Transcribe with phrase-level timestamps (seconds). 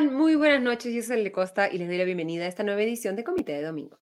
[0.00, 2.80] Muy buenas noches, yo soy Le Costa y les doy la bienvenida a esta nueva
[2.82, 3.98] edición de Comité de Domingo.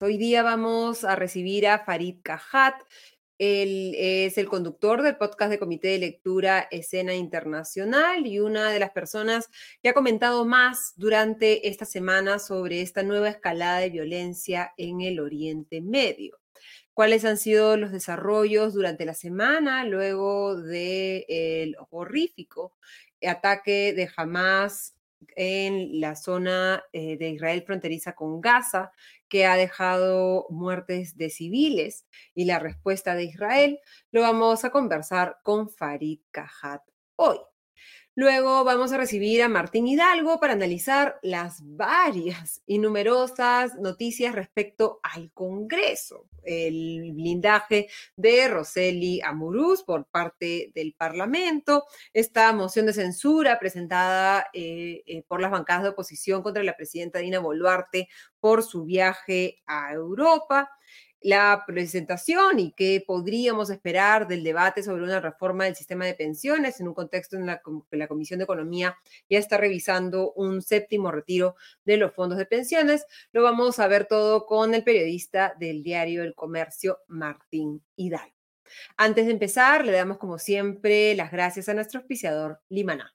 [0.00, 2.74] Hoy día vamos a recibir a Farid Kahat.
[3.44, 8.78] Él es el conductor del podcast de Comité de Lectura Escena Internacional y una de
[8.78, 9.50] las personas
[9.82, 15.18] que ha comentado más durante esta semana sobre esta nueva escalada de violencia en el
[15.18, 16.38] Oriente Medio.
[16.94, 22.76] Cuáles han sido los desarrollos durante la semana luego del horrífico
[23.26, 24.94] ataque de Hamas
[25.36, 28.92] en la zona eh, de Israel fronteriza con Gaza,
[29.28, 33.78] que ha dejado muertes de civiles y la respuesta de Israel,
[34.10, 36.82] lo vamos a conversar con Farid Kahat
[37.16, 37.38] hoy.
[38.14, 45.00] Luego vamos a recibir a Martín Hidalgo para analizar las varias y numerosas noticias respecto
[45.02, 53.58] al Congreso, el blindaje de Roseli Amuruz por parte del Parlamento, esta moción de censura
[53.58, 58.08] presentada eh, eh, por las bancadas de oposición contra la presidenta Dina Boluarte
[58.40, 60.68] por su viaje a Europa
[61.22, 66.80] la presentación y qué podríamos esperar del debate sobre una reforma del sistema de pensiones
[66.80, 68.96] en un contexto en la que la Comisión de Economía
[69.28, 73.06] ya está revisando un séptimo retiro de los fondos de pensiones.
[73.32, 78.34] Lo vamos a ver todo con el periodista del diario El Comercio, Martín Hidalgo.
[78.96, 83.14] Antes de empezar, le damos como siempre las gracias a nuestro auspiciador Limaná.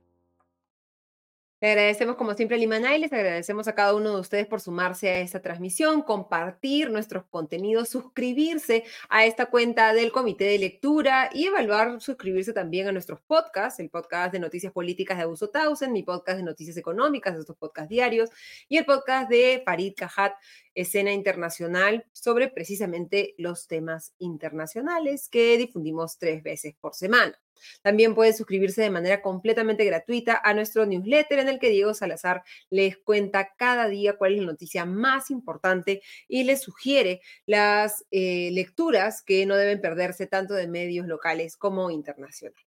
[1.61, 4.61] Le agradecemos como siempre a Limana y les agradecemos a cada uno de ustedes por
[4.61, 11.29] sumarse a esta transmisión, compartir nuestros contenidos, suscribirse a esta cuenta del Comité de Lectura
[11.31, 15.93] y evaluar, suscribirse también a nuestros podcasts, el podcast de Noticias Políticas de Abuso Tausen,
[15.93, 18.31] mi podcast de Noticias Económicas, estos podcasts diarios,
[18.67, 20.33] y el podcast de Farid Kahat,
[20.73, 27.39] Escena Internacional, sobre precisamente los temas internacionales que difundimos tres veces por semana.
[27.81, 32.43] También pueden suscribirse de manera completamente gratuita a nuestro newsletter en el que Diego Salazar
[32.69, 38.49] les cuenta cada día cuál es la noticia más importante y les sugiere las eh,
[38.51, 42.65] lecturas que no deben perderse tanto de medios locales como internacionales.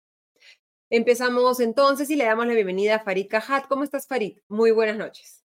[0.90, 3.68] Empezamos entonces y le damos la bienvenida a Farid Kahat.
[3.68, 4.38] ¿Cómo estás, Farid?
[4.48, 5.44] Muy buenas noches.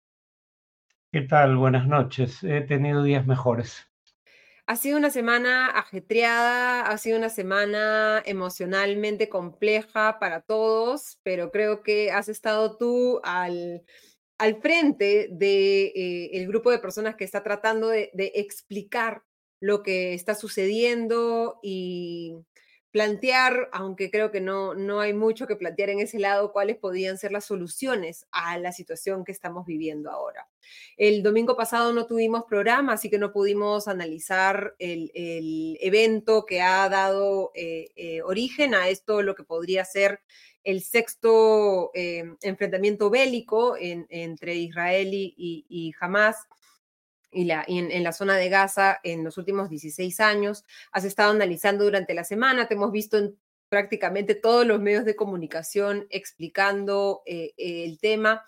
[1.11, 1.57] ¿Qué tal?
[1.57, 2.45] Buenas noches.
[2.45, 3.88] He tenido días mejores.
[4.71, 11.83] Ha sido una semana ajetreada, ha sido una semana emocionalmente compleja para todos, pero creo
[11.83, 13.83] que has estado tú al,
[14.37, 15.93] al frente del de,
[16.35, 19.23] eh, grupo de personas que está tratando de, de explicar
[19.59, 22.35] lo que está sucediendo y
[22.91, 27.19] plantear, aunque creo que no, no hay mucho que plantear en ese lado, cuáles podían
[27.19, 30.49] ser las soluciones a la situación que estamos viviendo ahora.
[30.97, 35.11] El domingo pasado no tuvimos programa, así que no pudimos analizar el,
[35.81, 40.21] evento que ha dado eh, eh, origen a esto, lo que podría ser
[40.65, 45.35] el sexto eh, enfrentamiento bélico entre Israel y,
[45.69, 46.49] y Hamas
[47.31, 50.65] y, la, en, la zona de Gaza en los últimos 16 años.
[50.93, 55.17] Has estado analizando durante la semana, te hemos visto en prácticamente todos los medios de
[55.17, 58.45] comunicación explicando eh, el tema.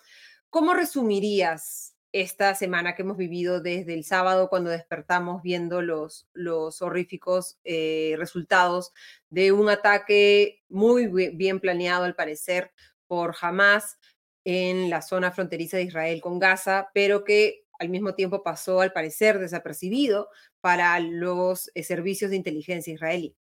[0.49, 6.81] ¿Cómo resumirías esta semana que hemos vivido desde el sábado cuando despertamos viendo los, los
[6.81, 8.91] horríficos eh, resultados
[9.29, 12.71] de un ataque muy bien planeado al parecer
[13.07, 13.97] por Hamas
[14.43, 18.93] en la zona fronteriza de Israel con Gaza, pero que al mismo tiempo pasó al
[18.93, 20.29] parecer desapercibido
[20.61, 23.35] para los eh, servicios de inteligencia israelí.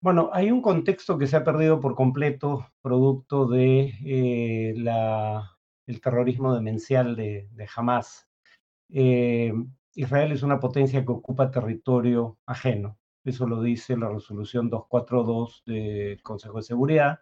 [0.00, 4.74] Bueno, hay un contexto que se ha perdido por completo producto de eh,
[5.86, 8.26] el terrorismo demencial de, de Hamas.
[8.88, 9.52] Eh,
[9.94, 12.96] Israel es una potencia que ocupa territorio ajeno.
[13.22, 17.20] Eso lo dice la resolución 242 del Consejo de Seguridad.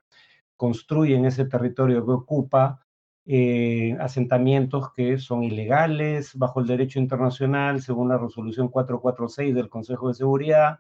[0.57, 2.87] Construye en ese territorio que ocupa
[3.31, 10.09] eh, asentamientos que son ilegales bajo el derecho internacional, según la resolución 446 del Consejo
[10.09, 10.79] de Seguridad.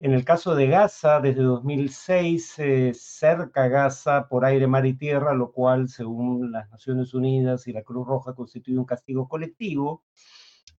[0.00, 5.34] En el caso de Gaza, desde 2006 se cerca Gaza por aire, mar y tierra,
[5.34, 10.04] lo cual, según las Naciones Unidas y la Cruz Roja, constituye un castigo colectivo.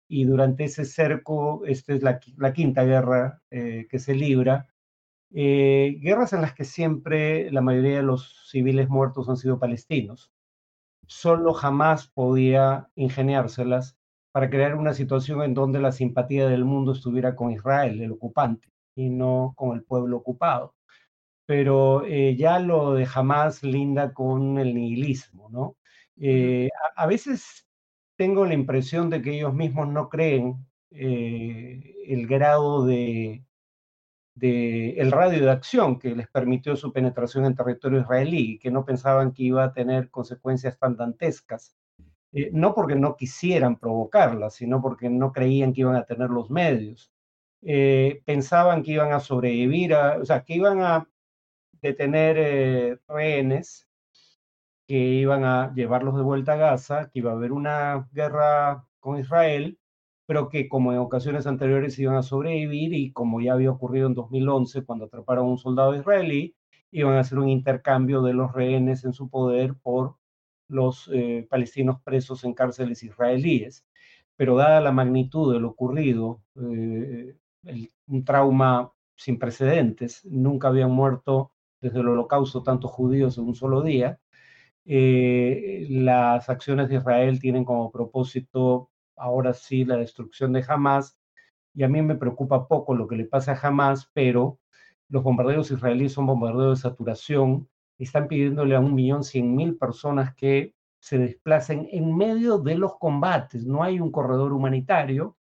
[0.10, 2.20] Y durante ese cerco, esta es la,
[2.54, 4.68] quinta guerra eh, que se libra.
[5.32, 10.34] Eh, guerras en las que siempre la mayoría de los civiles muertos han sido palestinos.
[11.08, 13.98] Solo jamás podía ingeniárselas
[14.32, 18.70] para crear una situación en donde la simpatía del mundo estuviera con Israel, el ocupante,
[18.96, 20.76] y no con el pueblo ocupado.
[21.46, 25.78] Pero eh, ya lo de jamás linda con el nihilismo, ¿no?
[26.20, 27.68] Eh, a, veces
[28.18, 33.44] tengo la impresión de que ellos mismos no creen eh, el grado de,
[34.42, 39.32] el radio de acción que les permitió su penetración en territorio israelí que no pensaban
[39.34, 41.76] que iba a tener consecuencias tan dantescas.
[42.34, 46.50] Eh, no porque no quisieran provocarlas, sino porque no creían que iban a tener los
[46.50, 47.12] medios.
[47.64, 51.10] Eh, pensaban que iban a sobrevivir, o sea, que iban a
[51.82, 53.90] detener eh, rehenes,
[54.88, 59.20] que iban a llevarlos de vuelta a Gaza, que iba a haber una guerra con
[59.20, 59.80] Israel
[60.28, 64.14] pero que como en ocasiones anteriores iban a sobrevivir y como ya había ocurrido en
[64.14, 66.56] 2011 cuando atraparon a un soldado israelí,
[66.92, 70.18] iban a hacer un intercambio de los rehenes en su poder por
[70.68, 73.86] los eh, palestinos presos en cárceles israelíes.
[74.36, 77.38] Pero dada la magnitud de lo ocurrido, eh,
[78.08, 83.82] un trauma sin precedentes, nunca habían muerto desde el holocausto tantos judíos en un solo
[83.82, 84.20] día,
[84.86, 91.18] eh, las acciones de Israel tienen como propósito ahora sí la destrucción de Hamas,
[91.74, 94.60] y a mí me preocupa poco lo que le pasa a Hamas, pero
[95.10, 100.36] los bombardeos israelíes son bombardeos de saturación, están pidiéndole a un millón cien mil personas
[100.36, 105.38] que se desplacen en medio de los combates, no hay un corredor humanitario,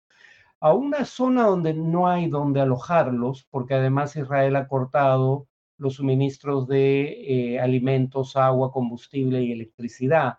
[0.61, 6.67] a una zona donde no hay donde alojarlos, porque además Israel ha cortado los suministros
[6.67, 10.38] de eh, alimentos, agua, combustible y electricidad.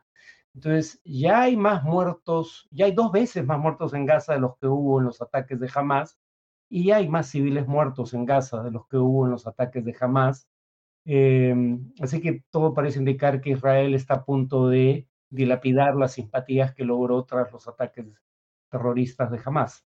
[0.57, 4.57] Entonces, ya hay más muertos, ya hay dos veces más muertos en Gaza de los
[4.57, 6.17] que hubo en los ataques de Hamas,
[6.67, 9.85] y ya hay más civiles muertos en Gaza de los que hubo en los ataques
[9.85, 10.47] de Hamas.
[11.05, 16.73] Em, así que todo parece indicar que Israel está a punto de dilapidar las simpatías
[16.73, 18.07] que logró tras los ataques
[18.71, 19.85] terroristas de Hamas.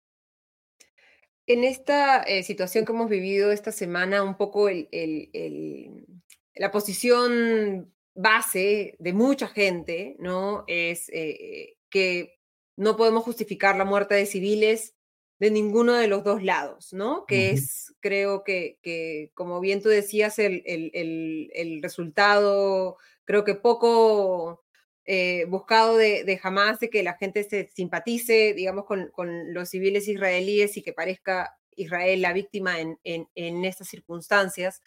[1.46, 9.12] En esta eh, situación que hemos vivido esta semana, un poco la posición base de
[9.12, 10.64] mucha gente, ¿no?
[10.66, 12.38] Es eh, que
[12.76, 14.94] no podemos justificar la muerte de civiles
[15.38, 17.24] de ninguno de los dos lados, ¿no?
[17.26, 24.64] Que es, creo que, que, como bien tú decías, el, el, resultado, creo que poco
[25.04, 29.68] eh, buscado de, de, jamás de que la gente se simpatice, digamos, con, con, los
[29.68, 34.82] civiles israelíes y que parezca Israel la víctima en, en, en estas circunstancias.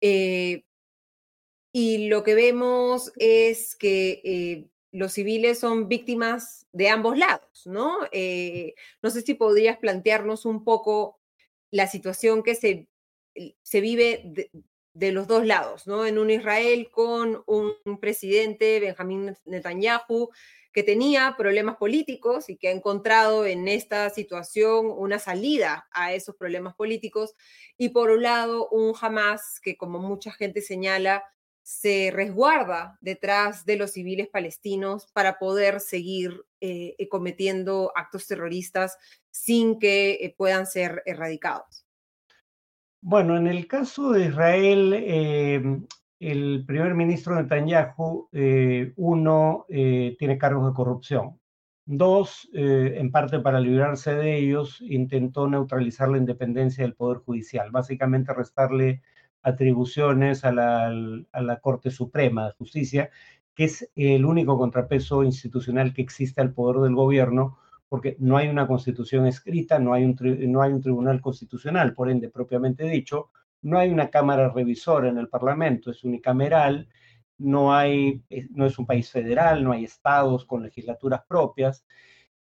[0.00, 0.64] Eh,
[1.72, 7.98] y lo que vemos es que eh, los civiles son víctimas de ambos lados, ¿no?
[8.12, 11.18] Eh, no sé si podrías plantearnos un poco
[11.70, 12.88] la situación que se,
[13.62, 14.50] se vive
[14.92, 16.04] de, los dos lados, ¿no?
[16.04, 20.28] En un Israel con un, presidente, Benjamín Netanyahu,
[20.74, 26.36] que tenía problemas políticos y que ha encontrado en esta situación una salida a esos
[26.36, 27.34] problemas políticos,
[27.78, 31.24] y por un lado un Hamas que, como mucha gente señala,
[31.62, 38.98] se resguarda detrás de los civiles palestinos para poder seguir eh, eh, cometiendo actos terroristas
[39.30, 41.86] sin que eh, puedan ser erradicados.
[43.00, 45.86] Bueno, en el caso de Israel, em,
[46.20, 48.28] el primer ministro Netanyahu,
[48.96, 51.40] uno, tiene cargos de corrupción.
[51.84, 58.32] Dos, en parte para librarse de ellos, intentó neutralizar la independencia del Poder Judicial, básicamente
[58.32, 59.02] restarle
[59.42, 63.10] atribuciones a la, Corte Suprema de Justicia,
[63.54, 67.58] que es el único contrapeso institucional que existe al poder del gobierno,
[67.88, 70.16] porque no hay una constitución escrita, no hay un,
[70.50, 73.30] no hay un tribunal constitucional, por ende, propiamente dicho,
[73.60, 76.88] no hay una cámara revisora en el Parlamento, es unicameral,
[77.38, 81.84] no, hay, no es un país federal, no hay estados con legislaturas propias,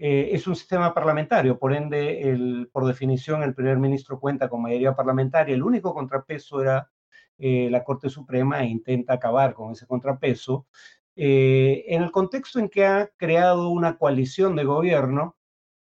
[0.03, 4.97] eh, es un sistema parlamentario, por ende, por definición, el primer ministro cuenta con mayoría
[4.97, 5.55] parlamentaria.
[5.55, 6.91] El único contrapeso era
[7.37, 10.67] eh, la Corte Suprema e intenta acabar con ese contrapeso.
[11.17, 15.37] Eh, en el contexto en que ha creado una coalición de gobierno,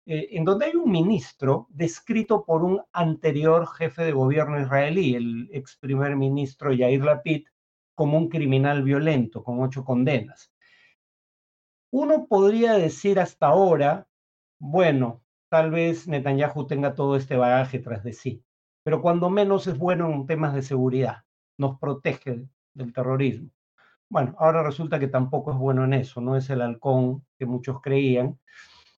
[0.05, 5.77] en donde hay un ministro descrito por un anterior jefe de gobierno israelí, el ex
[5.77, 7.45] primer ministro Yair Lapid,
[7.93, 10.51] como un criminal violento, con ocho condenas.
[11.91, 14.08] Uno podría decir hasta ahora
[14.59, 18.43] bueno, tal vez Netanyahu tenga todo este bagaje tras de sí,
[18.83, 21.23] pero cuando menos es bueno en temas de seguridad,
[21.57, 23.49] nos protege del terrorismo.
[24.09, 27.81] Bueno, ahora resulta que tampoco es bueno en eso, no es el halcón que muchos
[27.81, 28.39] creían.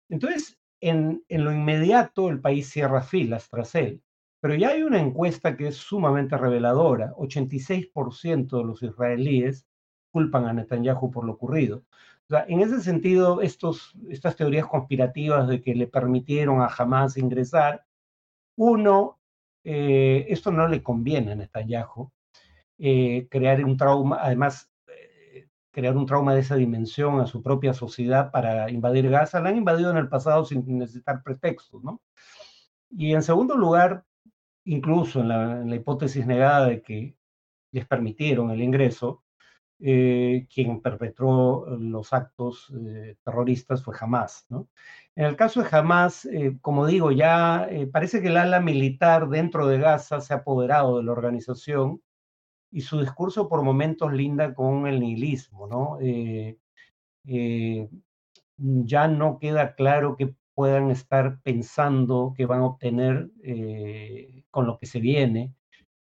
[0.09, 4.01] Entonces, en, en lo inmediato el país cierra filas tras él,
[4.41, 7.13] pero ya hay una encuesta que es sumamente reveladora.
[7.15, 9.67] 86% de los israelíes
[10.11, 11.83] culpan a Netanyahu por lo ocurrido.
[12.47, 17.85] En ese sentido, estos, estas teorías conspirativas de que le permitieron a Hamas ingresar,
[18.55, 19.19] uno,
[19.63, 22.11] eh, esto no le conviene a Netanyahu,
[22.77, 27.73] eh, crear un trauma, además, eh, crear un trauma de esa dimensión a su propia
[27.73, 29.41] sociedad para invadir Gaza.
[29.41, 32.01] La han invadido en el pasado sin necesitar pretextos, ¿no?
[32.89, 34.03] Y en segundo lugar,
[34.65, 37.15] incluso en la, en la hipótesis negada de que
[37.71, 39.23] les permitieron el ingreso,
[39.83, 44.45] eh, quien perpetró los actos eh, terroristas fue Hamas.
[45.15, 49.65] En el caso de Hamas, eh, como digo, ya parece que el ala militar dentro
[49.67, 52.01] de Gaza se ha apoderado de la organización
[52.71, 55.67] y su discurso por momentos linda con el nihilismo.
[55.67, 55.97] ¿no?
[58.55, 63.31] ya no queda claro que puedan estar pensando que van a obtener
[64.51, 65.55] con lo que se viene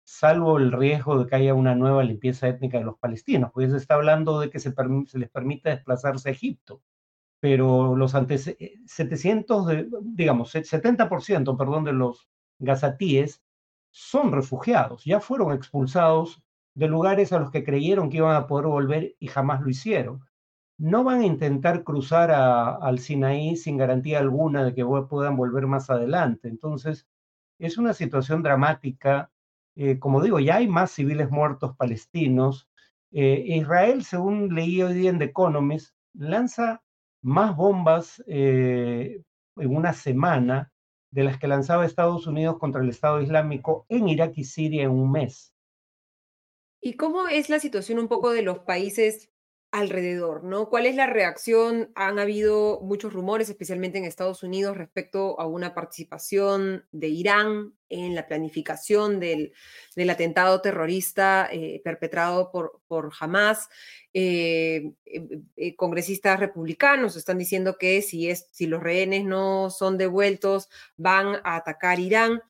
[0.09, 3.77] salvo el riesgo de que haya una nueva limpieza étnica de los palestinos, pues se
[3.77, 4.73] está hablando de que se,
[5.13, 6.83] les permita desplazarse a Egipto,
[7.41, 12.27] pero los antes 700, de, digamos, 70%, perdón, de los
[12.59, 13.43] gazatíes
[13.91, 16.43] son refugiados, ya fueron expulsados
[16.75, 20.25] de lugares a los que creyeron que iban a poder volver y jamás lo hicieron.
[20.79, 25.91] No van a intentar cruzar al Sinaí sin garantía alguna de que puedan volver más
[25.91, 26.49] adelante.
[26.49, 27.07] Entonces,
[27.59, 29.31] es una situación dramática
[29.81, 32.69] eh, como digo, ya hay más civiles muertos palestinos.
[33.13, 36.83] Eh, Israel, según leí hoy día en The Economist, lanza
[37.23, 39.23] más bombas eh,
[39.57, 40.73] en una semana
[41.13, 44.91] de las que lanzaba Estados Unidos contra el Estado Islámico en Irak y Siria en
[44.91, 45.55] un mes.
[46.81, 49.28] ¿Y cómo es la situación un poco de los países
[49.71, 50.71] alrededor, ¿no?
[50.71, 51.93] ¿Cuál es la reacción?
[51.95, 58.15] Han habido muchos rumores, especialmente en Estados Unidos, respecto a una participación de Irán en
[58.15, 59.53] la planificación del,
[60.09, 63.69] atentado terrorista eh, perpetrado por, por Hamas.
[64.15, 70.71] Eh, eh, congresistas republicanos están diciendo que si, es, si los rehenes no son devueltos,
[70.97, 72.41] van a atacar Irán.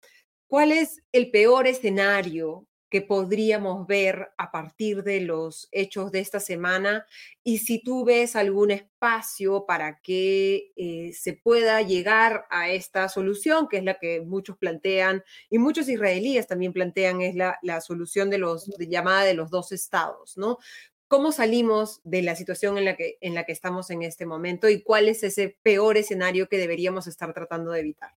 [0.47, 6.41] ¿Cuál es el peor escenario que podríamos ver a partir de los hechos de esta
[6.41, 7.07] semana
[7.45, 13.69] y si tú ves algún espacio para que eh, se pueda llegar a esta solución,
[13.69, 18.39] que es la que muchos plantean y muchos israelíes también plantean, es la, solución de
[18.39, 20.59] los de llamada de los dos estados, ¿no?
[21.07, 24.69] ¿Cómo salimos de la situación en la, que, en la que estamos en este momento
[24.69, 28.13] y cuál es ese peor escenario que deberíamos estar tratando de evitar?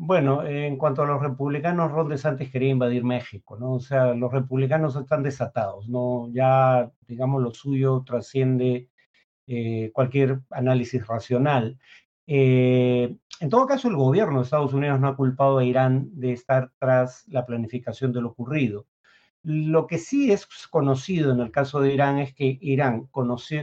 [0.00, 3.72] Bueno, en cuanto a los republicanos, Ron DeSantis quería invadir México, ¿no?
[3.72, 6.28] O sea, los republicanos están desatados, ¿no?
[6.32, 8.88] Ya, digamos, lo suyo trasciende
[9.48, 11.80] eh, cualquier análisis racional.
[12.28, 16.32] Eh, en todo caso, el gobierno de Estados Unidos no ha culpado a Irán de
[16.32, 18.86] estar tras la planificación de lo ocurrido.
[19.42, 23.08] Lo que sí es conocido en el caso de Irán es que Irán,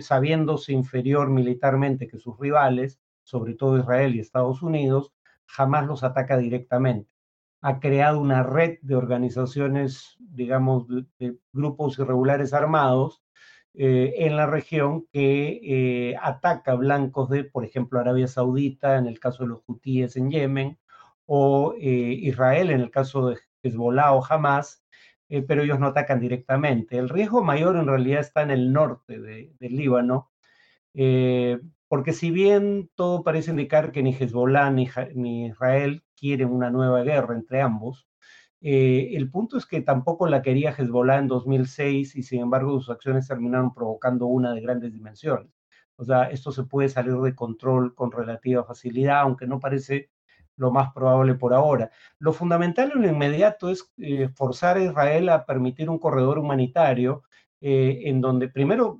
[0.01, 5.13] sabiéndose inferior militarmente que sus rivales, sobre todo Israel y Estados Unidos,
[5.47, 7.09] jamás los ataca directamente.
[7.61, 10.87] Ha creado una red de organizaciones, digamos,
[11.17, 13.23] de, grupos irregulares armados
[13.73, 19.19] eh, en la región que eh, ataca blancos de, por ejemplo, Arabia Saudita, en el
[19.19, 20.77] caso de los hutíes en Yemen,
[21.25, 21.89] o eh,
[22.21, 24.83] Israel, en el caso de Hezbollah o Hamas,
[25.47, 26.97] pero ellos no atacan directamente.
[26.99, 30.31] El riesgo mayor en realidad está en el norte del Líbano,
[31.95, 37.35] porque si bien todo parece indicar que ni Hezbollah ni, Israel quieren una nueva guerra
[37.35, 38.05] entre ambos,
[38.59, 42.89] eh, el punto es que tampoco la quería Hezbollah en 2006 y sin embargo sus
[42.89, 45.47] acciones terminaron provocando una de grandes dimensiones.
[45.95, 50.09] O sea, esto se puede salir de control con relativa facilidad, aunque no parece
[50.57, 51.91] lo más probable por ahora.
[52.19, 57.23] Lo fundamental en lo inmediato es eh, forzar a Israel a permitir un corredor humanitario
[57.61, 58.99] eh, en donde primero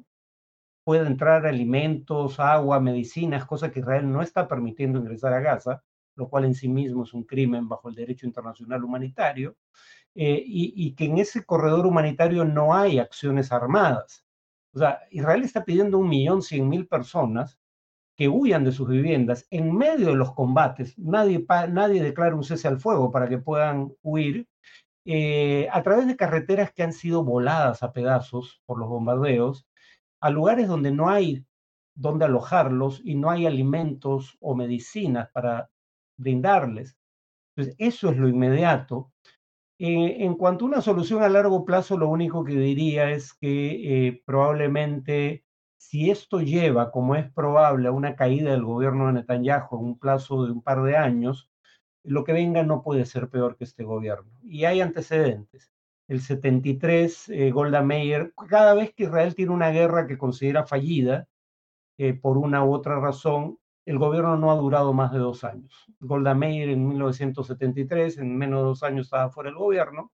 [0.85, 5.83] puede entrar alimentos, agua, medicinas, cosa que Israel no está permitiendo ingresar a Gaza,
[6.15, 9.57] lo cual en sí mismo es un crimen bajo el derecho internacional humanitario,
[10.13, 14.25] eh, y, que en ese corredor humanitario no hay acciones armadas.
[14.73, 17.59] O sea, Israel está pidiendo un millón cien mil personas
[18.15, 20.97] que huyan de sus viviendas en medio de los combates.
[20.99, 24.47] Nadie, nadie declara un cese al fuego para que puedan huir
[25.05, 29.67] eh, a través de carreteras que han sido voladas a pedazos por los bombardeos
[30.25, 31.45] a lugares donde no hay
[31.93, 35.69] donde alojarlos y no hay alimentos o medicinas para
[36.17, 36.97] brindarles.
[37.55, 39.11] Entonces, eso es lo inmediato.
[39.77, 44.07] Eh, en cuanto a una solución a largo plazo, lo único que diría es que
[44.07, 45.45] eh, probablemente
[45.77, 49.99] si esto lleva, como es probable, a una caída del gobierno de Netanyahu en un
[49.99, 51.51] plazo de un par de años,
[52.03, 54.31] lo que venga no puede ser peor que este gobierno.
[54.41, 55.74] Y hay antecedentes
[56.07, 61.27] el 73, eh, Golda Meir, cada vez que Israel tiene una guerra que considera fallida,
[61.97, 65.85] eh, por una u otra razón, el gobierno no ha durado más de dos años.
[65.99, 70.11] Golda Meir en 1973, en menos de dos años estaba fuera del gobierno.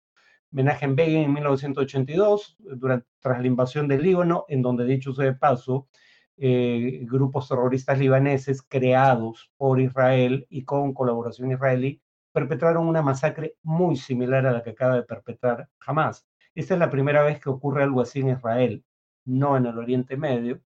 [0.51, 5.33] Menachem Begin en 1982, durante, tras la invasión del Líbano, en donde, dicho sea de
[5.35, 5.89] paso,
[6.37, 12.01] eh, grupos terroristas libaneses creados por Israel y con colaboración israelí
[12.37, 16.27] perpetraron una masacre muy similar a la que acaba de perpetrar Hamas.
[16.53, 18.83] Esta es la primera vez que ocurre algo así en Israel,
[19.25, 20.61] no en el Oriente Medio.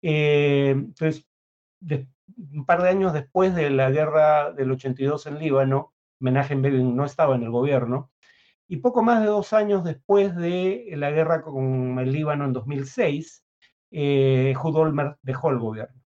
[0.00, 1.26] Eh, entonces,
[2.38, 7.04] un par de años después de la guerra del 82 en Líbano, Menachem Begin no
[7.04, 8.10] estaba en el gobierno,
[8.66, 13.44] y poco más de dos años después de la guerra con el Líbano en 2006,
[13.90, 16.00] eh, Olmert dejó el gobierno.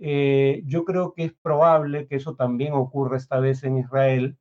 [0.00, 4.38] Eh, yo creo que es probable que eso también ocurra esta vez en Israel.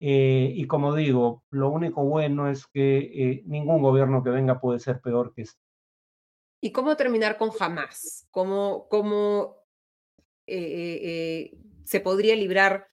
[0.00, 4.78] Eh, y como digo, lo único bueno es que eh, ningún gobierno que venga puede
[4.78, 5.60] ser peor que este.
[6.60, 8.28] ¿Y cómo terminar con Hamas?
[8.30, 9.56] ¿Cómo, cómo
[10.46, 12.88] se podría librar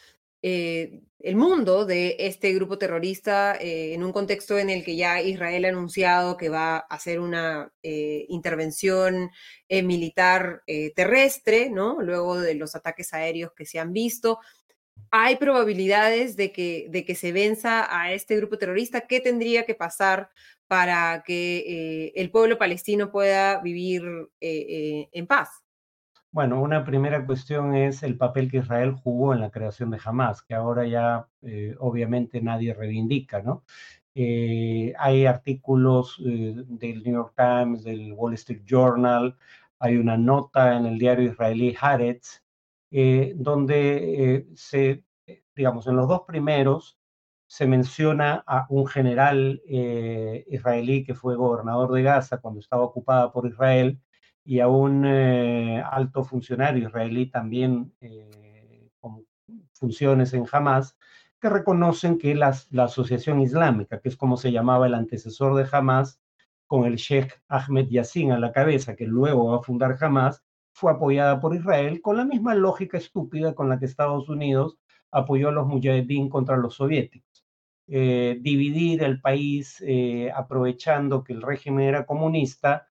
[0.48, 5.20] eh, el mundo de este grupo terrorista eh, en un contexto en el que ya
[5.20, 9.32] Israel ha anunciado que va a hacer una eh, intervención
[9.68, 10.62] militar
[10.96, 12.00] terrestre, ¿no?
[12.00, 14.38] Luego de los ataques aéreos que se han visto.
[15.10, 19.08] ¿Hay probabilidades de que, de que se venza a este grupo terrorista?
[19.08, 20.30] ¿Qué tendría que pasar
[20.68, 24.04] para que el pueblo palestino pueda vivir
[24.40, 25.65] en paz?
[26.36, 30.42] Bueno, una primera cuestión es el papel que Israel jugó en la creación de Hamas,
[30.42, 33.64] que ahora ya eh, obviamente nadie reivindica, ¿no?
[34.16, 39.38] Eh, hay artículos eh, del New York Times, del Wall Street Journal,
[39.80, 42.44] hay una nota en el diario israelí Haaretz,
[43.36, 44.46] donde
[45.56, 47.00] digamos, en los dos primeros
[47.48, 49.62] se menciona a un general
[50.48, 54.02] israelí que fue gobernador de Gaza cuando estaba ocupada por Israel,
[54.46, 59.26] y a un eh, alto funcionario israelí también eh, con
[59.74, 60.96] funciones en Hamas,
[61.42, 66.22] que reconocen que la Asociación Islámica, que es como se llamaba el antecesor de Hamas,
[66.68, 70.92] con el Sheikh Ahmed Yassin a la cabeza, que luego va a fundar Hamas, fue
[70.92, 74.78] apoyada por Israel con la misma lógica estúpida con la que Estados Unidos
[75.12, 77.46] apoyó a los mujahideen contra los soviéticos.
[77.88, 79.84] Eh, dividir el país
[80.36, 82.88] aprovechando que el régimen era comunista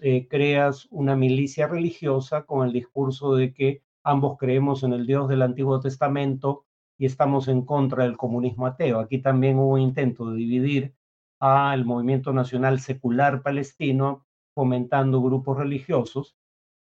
[0.00, 5.28] eh, creas una milicia religiosa con el discurso de que ambos creemos en el Dios
[5.28, 9.00] del Antiguo Testamento y estamos en contra del comunismo ateo.
[9.00, 10.94] Aquí también hubo un intento de dividir
[11.40, 16.36] al movimiento nacional secular palestino, fomentando grupos religiosos.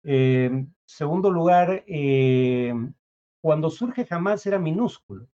[0.03, 2.75] Eh, segundo lugar, eh,
[3.43, 5.29] cuando surge Hamas era minúsculo.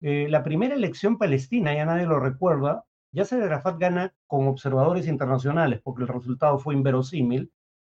[0.00, 6.02] la primera elección palestina, ya nadie lo recuerda, Yasser Arafat gana con observadores internacionales porque
[6.02, 7.52] el resultado fue inverosímil,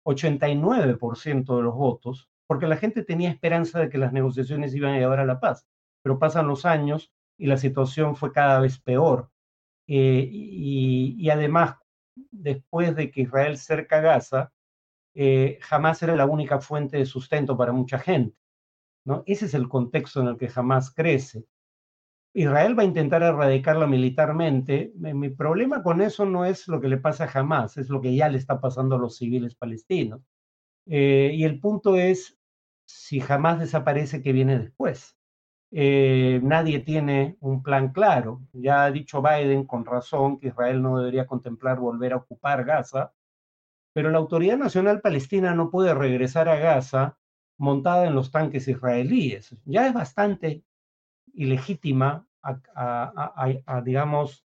[0.05, 4.99] 89% de los votos, porque la gente tenía esperanza de que las negociaciones iban a
[4.99, 5.66] llevar a la paz,
[6.03, 9.31] pero pasan los años y la situación fue cada vez peor.
[9.87, 11.77] Eh, y, además,
[12.31, 14.53] después de que Israel cerca Gaza,
[15.14, 18.37] eh, jamás era la única fuente de sustento para mucha gente.
[19.05, 19.23] ¿no?
[19.27, 21.44] Ese es el contexto en el que jamás crece.
[22.35, 24.93] Israel va a intentar erradicarla militarmente.
[24.97, 28.14] Mi problema con eso no es lo que le pasa a Hamas, es lo que
[28.14, 30.21] ya le está pasando a los civiles palestinos.
[30.87, 32.38] Eh, y el punto es,
[32.87, 35.17] si Hamas desaparece, ¿qué viene después?
[35.71, 38.43] Eh, nadie tiene un plan claro.
[38.53, 43.12] Ya ha dicho Biden con razón que Israel no debería contemplar volver a ocupar Gaza,
[43.93, 47.19] pero la Autoridad Nacional Palestina no puede regresar a Gaza
[47.59, 49.57] montada en los tanques israelíes.
[49.64, 50.62] Ya es bastante
[51.38, 54.46] ilegítima, a, digamos,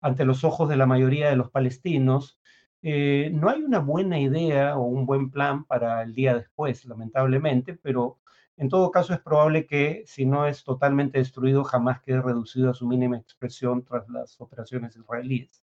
[0.00, 2.40] ante los ojos de la mayoría de los palestinos,
[2.82, 7.74] eh, no hay una buena idea o un buen plan para el día después, lamentablemente,
[7.74, 8.18] pero
[8.56, 12.74] en todo caso es probable que si no es totalmente destruido, jamás quede reducido a
[12.74, 15.64] su mínima expresión tras las operaciones israelíes.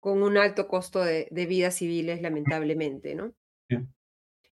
[0.00, 3.32] Con un alto costo de, de vidas civiles, lamentablemente, ¿no?
[3.68, 3.78] Sí.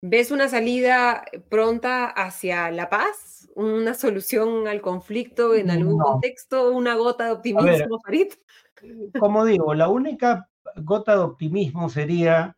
[0.01, 3.49] ¿Ves una salida pronta hacia la paz?
[3.55, 6.71] ¿Una solución al conflicto en algún contexto?
[6.71, 8.27] ¿Una gota de optimismo, Farid?
[9.19, 12.55] Como digo, la única gota de optimismo sería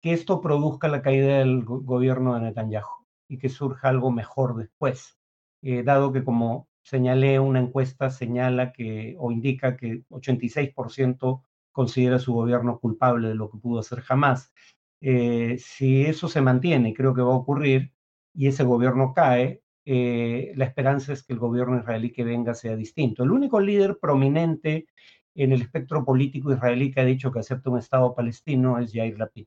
[0.00, 5.18] que esto produzca la caída del gobierno de Netanyahu y que surja algo mejor después,
[5.62, 12.32] eh, dado que como señalé, una encuesta señala que o indica que 86% considera su
[12.32, 14.52] gobierno culpable de lo que pudo hacer jamás.
[15.00, 17.92] Eh, si eso se mantiene, creo que va a ocurrir,
[18.34, 22.76] y ese gobierno cae, eh, la esperanza es que el gobierno israelí que venga sea
[22.76, 23.24] distinto.
[23.24, 24.86] El único líder prominente
[25.34, 29.18] en el espectro político israelí que ha dicho que acepta un Estado palestino es Yair
[29.18, 29.46] Lapid.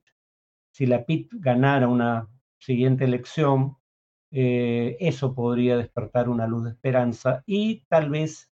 [0.72, 2.28] Si Lapid ganara una
[2.60, 3.78] siguiente elección,
[4.32, 8.50] eh, eso podría despertar una luz de esperanza y tal vez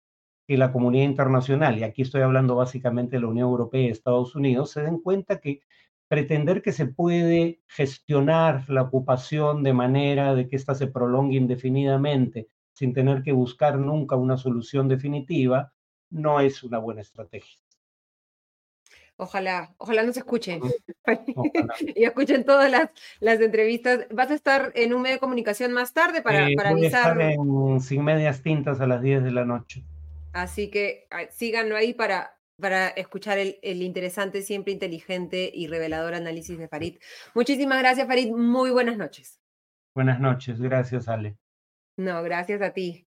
[0.47, 4.35] que la comunidad internacional, y aquí estoy hablando básicamente de la Unión Europea y Estados
[4.35, 5.63] Unidos, se den cuenta que
[6.13, 12.49] pretender que se puede gestionar la ocupación de manera de que ésta se prolongue indefinidamente
[12.75, 15.73] sin tener que buscar nunca una solución definitiva,
[16.11, 17.59] no es una buena estrategia.
[19.17, 20.61] Ojalá, ojalá nos escuchen
[21.97, 24.07] y escuchen todas las, las, entrevistas.
[24.11, 27.19] ¿Vas a estar en un medio de comunicación más tarde para, eh, para voy avisar?
[27.19, 29.83] A estar en Sin Medias Tintas a las 10 de la noche.
[30.35, 36.59] Así que síganlo ahí para, para escuchar el, el, interesante, siempre inteligente y revelador análisis
[36.59, 36.99] de Farid.
[37.35, 38.31] Muchísimas gracias, Farid.
[38.31, 39.41] Muy buenas noches.
[39.95, 41.37] Buenas noches, gracias, Ale.
[41.97, 43.07] No, gracias a ti.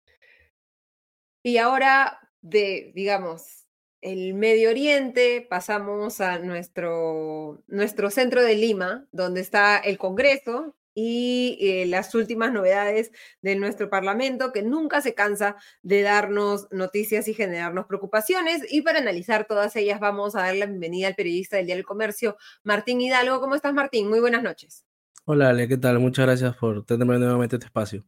[1.45, 3.67] Y ahora de, digamos,
[4.01, 11.59] el Medio Oriente, pasamos a nuestro, nuestro centro de Lima, donde está el Congreso y
[11.61, 17.35] eh, las últimas novedades de nuestro Parlamento, que nunca se cansa de darnos noticias y
[17.35, 18.63] generarnos preocupaciones.
[18.71, 21.85] Y para analizar todas ellas, vamos a dar la bienvenida al periodista del Día del
[21.85, 23.41] Comercio, Martín Hidalgo.
[23.41, 24.09] ¿Cómo estás, Martín?
[24.09, 24.85] Muy buenas noches.
[25.25, 26.01] Hola, Ale, ¿qué tal?
[26.01, 28.05] Muchas gracias por tenerme nuevamente este espacio.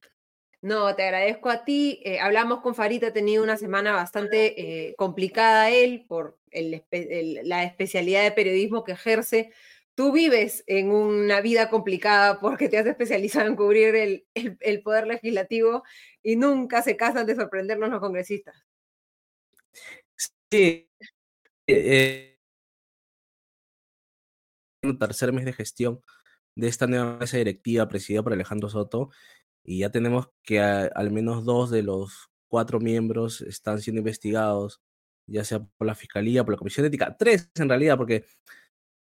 [0.65, 2.01] No, te agradezco a ti.
[2.05, 7.41] Eh, hablamos con Farita, ha tenido una semana bastante eh, complicada él por el, el,
[7.47, 9.53] la especialidad de periodismo que ejerce.
[9.95, 15.07] Tú vives en una vida complicada porque te has especializado en cubrir el, el poder
[15.07, 15.85] legislativo
[16.23, 18.65] y nunca se casan de sorprendernos los congresistas.
[20.51, 20.89] Sí.
[21.67, 22.39] Eh,
[24.83, 26.01] el tercer mes de gestión
[26.55, 29.11] de esta nueva mesa directiva presidida por Alejandro Soto
[29.65, 34.83] y ya tenemos que al menos dos de los cuatro miembros están siendo investigados,
[35.27, 38.27] ya sea por la Fiscalía, por la Comisión Ética, tres en realidad, porque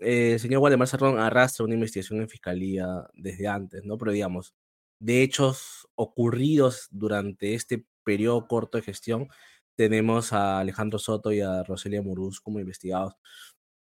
[0.04, 3.98] eh, señor Waldemar Cerrón arrastra una investigación en Fiscalía desde antes, ¿no?
[3.98, 4.54] Pero digamos,
[5.00, 9.30] de hechos ocurridos durante este periodo corto de gestión,
[9.76, 13.16] tenemos a Alejandro Soto y a Roselia Muruz como investigados.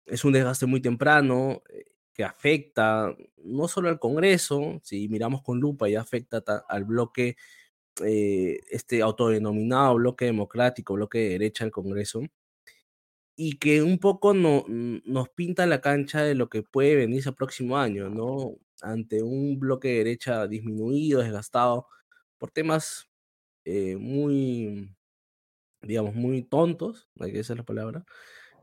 [0.06, 5.60] Es un desgaste muy temprano, eh, que afecta no solo al Congreso, si miramos con
[5.60, 7.36] lupa, ya afecta al bloque,
[8.04, 12.22] eh, este autodenominado bloque democrático, bloque de derecha del Congreso,
[13.36, 17.34] y que un poco no, nos pinta la cancha de lo que puede venirse el
[17.34, 18.56] próximo año, ¿no?
[18.82, 21.88] Ante un bloque de derecha disminuido, desgastado,
[22.38, 23.08] por temas
[23.64, 24.94] eh, muy,
[25.82, 28.04] digamos, muy tontos, hay que decir la palabra,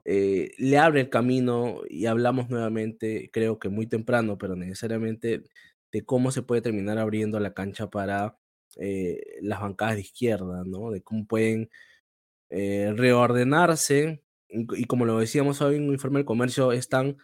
[0.05, 5.43] eh, le abre el camino y hablamos nuevamente, creo que muy temprano, pero necesariamente
[5.91, 8.38] de cómo se puede terminar abriendo la cancha para
[8.77, 10.91] eh, las bancadas de izquierda, ¿no?
[10.91, 11.69] De cómo pueden
[12.49, 17.17] reordenarse y, como lo decíamos hoy en un informe del comercio, están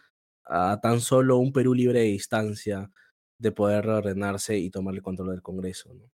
[0.44, 2.90] a tan solo un Perú libre de distancia
[3.38, 6.10] de poder reordenarse y tomar el control del Congreso, ¿no?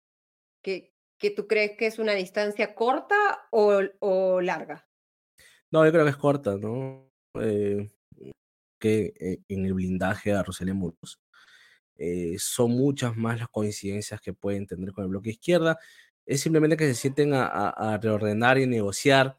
[0.63, 3.17] ¿Qué, ¿Que tú crees que es una distancia corta
[3.51, 4.89] o, o larga?
[5.71, 7.11] No, yo creo que es corta, ¿no?
[7.41, 7.91] Eh,
[8.81, 11.21] que eh, en el blindaje a Rosalía Muros.
[11.97, 15.79] Eh, son muchas más las coincidencias que pueden tener con el bloque izquierda.
[16.27, 19.39] Es simplemente que se sienten a, a, reordenar y negociar.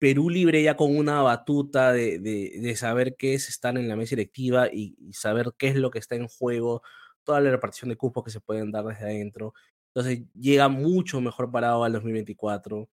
[0.00, 3.96] Perú libre ya con una batuta de, de, de, saber qué es estar en la
[3.96, 6.82] mesa directiva y, y, saber qué es lo que está en juego,
[7.22, 9.54] toda la repartición de cupos que se pueden dar desde adentro.
[9.94, 12.88] Entonces llega mucho mejor parado al 2024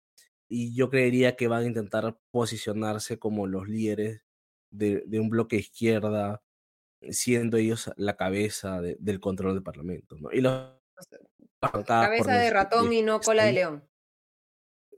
[0.50, 4.22] y yo creería que van a intentar posicionarse como los líderes
[4.72, 6.42] de, de un bloque izquierda,
[7.12, 10.18] siendo ellos la cabeza de, del control del Parlamento.
[10.20, 10.32] ¿no?
[10.32, 10.72] Y los,
[11.86, 13.84] cabeza de ratón y no cola de león.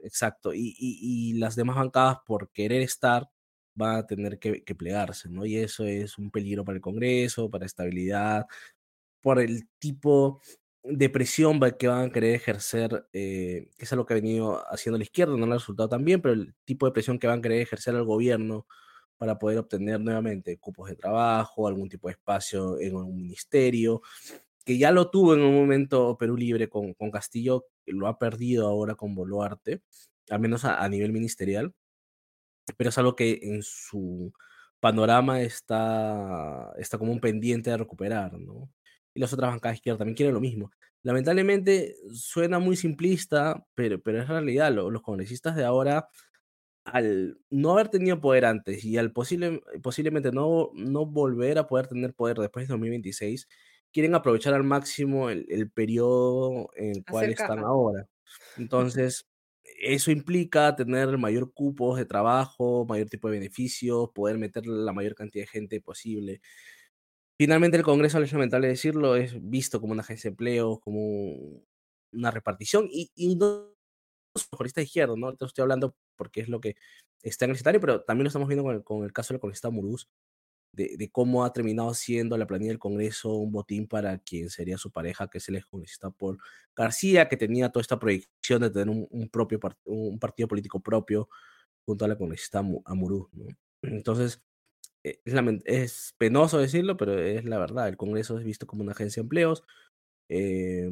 [0.08, 3.30] Exacto, y, y, las demás bancadas por querer estar
[3.76, 5.46] van a tener que, que plegarse, ¿no?
[5.46, 8.46] Y eso es un peligro para el Congreso, para estabilidad,
[9.22, 10.42] por el tipo
[10.84, 14.98] de presión que van a querer ejercer, eh, que es algo que ha venido haciendo
[14.98, 17.40] la izquierda, no le ha resultado tan bien, pero el tipo de presión que van
[17.40, 18.66] a querer ejercer al gobierno
[19.18, 24.02] para poder obtener nuevamente cupos de trabajo, algún tipo de espacio en un ministerio,
[24.68, 28.68] que ya lo tuvo en un momento Perú Libre con, con Castillo, lo ha perdido
[28.68, 29.82] ahora con Boluarte,
[30.30, 31.74] al menos a, nivel ministerial,
[32.76, 34.34] pero es algo que en su
[34.82, 38.70] panorama está, está como un pendiente de recuperar, ¿no?
[39.14, 40.70] y las otras bancadas izquierdas también quieren lo mismo.
[41.02, 44.74] Lamentablemente suena muy simplista, pero, pero es realidad.
[44.74, 46.10] Los, los congresistas de ahora,
[46.84, 51.88] al no haber tenido poder antes y al posible, posiblemente no, no volver a poder
[51.88, 53.48] tener poder después de 2026,
[53.94, 58.08] quieren aprovechar al máximo el, el periodo en el cual están ahora.
[58.58, 59.28] Entonces,
[59.80, 65.16] eso implica tener mayor cupos de trabajo, mayor tipo de beneficios, poder meter la mayor
[65.16, 66.42] cantidad de gente posible.
[67.40, 71.62] finalmente el Congreso, es lamentable decirlo, es visto como una agencia de empleo, como
[72.12, 73.74] una repartición y, y no
[74.52, 75.30] congresista de izquierda, ¿no?
[75.30, 76.76] Entonces estoy hablando porque es lo que
[77.24, 79.42] está en el escenario, pero también lo estamos viendo con el, con el caso del
[79.42, 80.08] congresista Murús,
[80.78, 84.92] de, cómo ha terminado siendo la planilla del Congreso un botín para quien sería su
[84.92, 86.38] pareja, que es el ex congresista Paul
[86.76, 91.30] García, que tenía toda esta proyección de tener un, propio un partido político propio
[91.86, 93.48] junto a la congresista Amurú, ¿no?
[93.82, 94.42] Entonces,
[95.04, 95.34] eh, es,
[95.66, 97.88] es, penoso decirlo, pero es la verdad.
[97.88, 99.64] El Congreso es visto como una agencia de empleos
[100.30, 100.90] eh,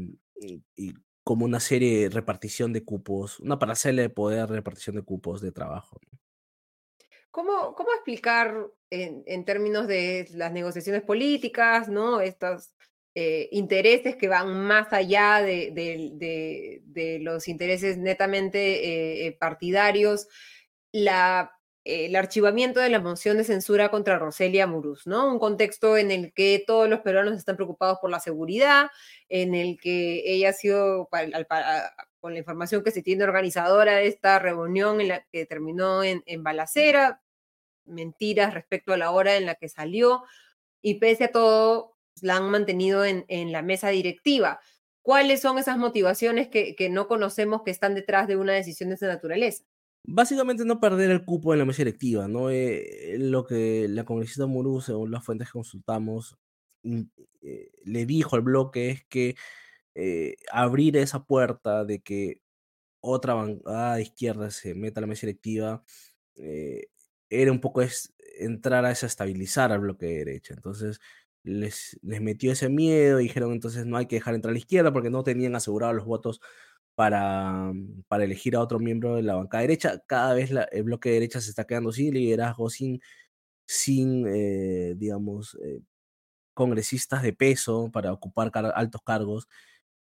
[0.76, 0.94] y
[1.24, 5.52] como una serie de repartición de cupos, una parcela de poder, repartición de cupos de
[5.52, 6.00] trabajo.
[7.36, 12.22] ¿Cómo, cómo explicar en, en, términos de las negociaciones políticas, ¿no?
[12.22, 12.74] estos
[13.14, 20.30] eh, intereses que van más allá de, de, de, de los intereses netamente eh, partidarios,
[20.94, 21.52] la
[21.86, 25.32] el archivamiento de la moción de censura contra Roselia Muruz, ¿no?
[25.32, 28.88] Un contexto en el que todos los peruanos están preocupados por la seguridad,
[29.30, 31.08] en el que ella ha sido,
[32.20, 36.24] con la información que se tiene organizadora de esta reunión en la que terminó en,
[36.26, 37.22] en balacera,
[37.86, 40.24] mentiras respecto a la hora en la que salió,
[40.82, 44.60] y pese a todo, la han mantenido en, la mesa directiva.
[45.02, 49.08] ¿Cuáles son esas motivaciones que, no conocemos que están detrás de una decisión de esa
[49.08, 49.64] naturaleza?
[50.04, 52.52] Básicamente no perder el cupo en la mesa directiva, ¿no?
[52.52, 56.38] Eh, lo que la congresista Murú, según las fuentes que consultamos,
[57.42, 59.36] eh, le dijo al bloque es que
[59.96, 62.42] eh, abrir esa puerta de que
[63.00, 65.84] otra bancada de izquierda se meta a la mesa directiva
[66.36, 66.88] eh,
[67.42, 70.54] era un poco es entrar a desestabilizar al bloque de derecha.
[70.54, 71.00] Entonces
[71.44, 74.60] les, les metió ese miedo y dijeron entonces no hay que dejar entrar a la
[74.60, 76.42] izquierda porque no tenían asegurados los votos
[76.96, 77.74] para,
[78.08, 80.02] para elegir a otro miembro de la bancada derecha.
[80.08, 83.02] Cada vez el bloque de derecha se está quedando sin liderazgo, sin,
[83.68, 85.82] sin eh, digamos, eh,
[86.54, 89.48] congresistas de peso para ocupar altos cargos.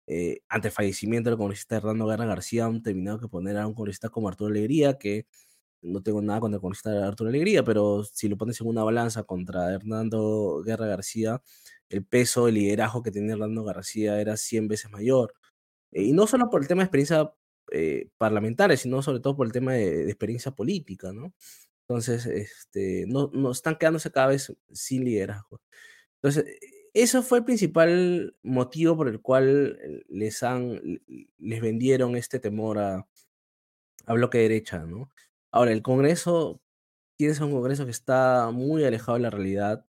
[0.07, 3.73] Eh, ante el fallecimiento del congresista Hernando Guerra García, han terminado que poner a un
[3.73, 5.25] congresista como Arturo Alegría, que
[5.85, 9.23] no tengo nada contra el congresista Arturo Alegría, pero si lo pones en una balanza
[9.23, 11.41] contra Hernando Guerra García,
[11.89, 15.33] el peso, el liderazgo que tenía Hernando García era 100 veces mayor.
[15.91, 17.33] Eh, y no solo por el tema de experiencia
[17.71, 21.33] eh, parlamentaria, sino sobre todo por el tema de, de, experiencia política, ¿no?
[21.87, 25.61] Entonces, este, no, no están quedándose cada vez sin liderazgo.
[26.21, 26.45] Entonces,
[26.93, 31.01] eso fue el principal motivo por el cual les han,
[31.37, 33.07] les vendieron este temor a,
[34.05, 35.11] a bloque derecha, ¿no?
[35.55, 36.61] Ahora, el Congreso,
[37.17, 39.85] tienes un Congreso que está muy alejado de la realidad.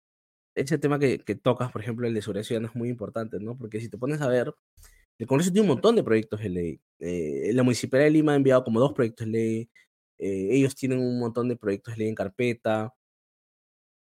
[0.56, 3.56] Ese tema que, que tocas, por ejemplo, el de seguridad ciudadana es muy importante, ¿no?
[3.58, 4.56] Porque si te pones a ver,
[5.20, 6.82] el Congreso tiene un montón de proyectos de ley.
[7.00, 9.70] Eh, la Municipalidad de Lima ha enviado como dos proyectos de ley.
[10.20, 12.96] Eh, ellos tienen un montón de proyectos de ley en carpeta.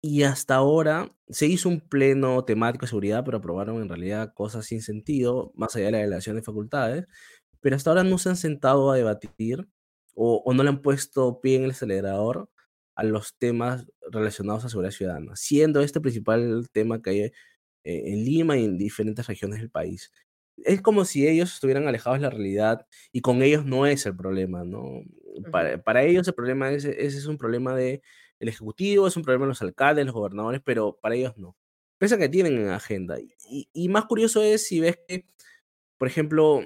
[0.02, 4.64] Y hasta ahora se hizo un pleno temático de seguridad, pero aprobaron en realidad cosas
[4.66, 7.06] sin sentido, más allá de la delegación de facultades.
[7.60, 9.68] Pero hasta ahora no se han sentado a debatir
[10.14, 12.50] o, o no le han puesto pie en el acelerador
[12.96, 17.32] a los temas relacionados a seguridad ciudadana, siendo este principal tema que hay eh,
[17.84, 20.12] en Lima y en diferentes regiones del país
[20.58, 24.16] es como si ellos estuvieran alejados de la realidad y con ellos no es el
[24.16, 25.02] problema, ¿no?
[25.50, 28.02] Para, para ellos el problema es, ese es un problema del
[28.38, 31.56] el Ejecutivo, es un problema de los alcaldes, los gobernadores, pero para ellos no.
[32.00, 33.16] A que tienen en agenda.
[33.48, 35.24] Y, y más curioso es si ves que,
[35.96, 36.60] por ejemplo,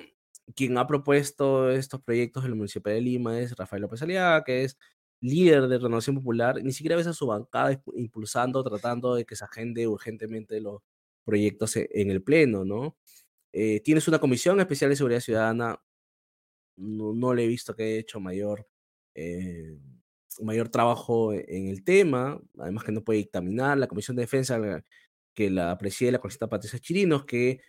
[0.55, 4.65] quien ha propuesto estos proyectos en la Municipalidad de Lima es Rafael López Aliaga, que
[4.65, 4.79] es
[5.21, 9.45] líder de Renovación Popular, ni siquiera ves a su bancada impulsando, tratando de que se
[9.45, 10.83] agende urgentemente los
[11.25, 12.97] proyectos e, en el Pleno, ¿no?
[13.53, 15.83] Eh, tienes una comisión especial de seguridad ciudadana.
[16.77, 18.69] No, no le he visto que haya hecho mayor,
[19.15, 19.79] eh,
[20.41, 22.41] mayor trabajo en el tema.
[22.59, 23.79] Además que no puede dictaminar.
[23.79, 24.59] La comisión de defensa
[25.35, 27.61] que la preside la congresista Patricia Chirinos, que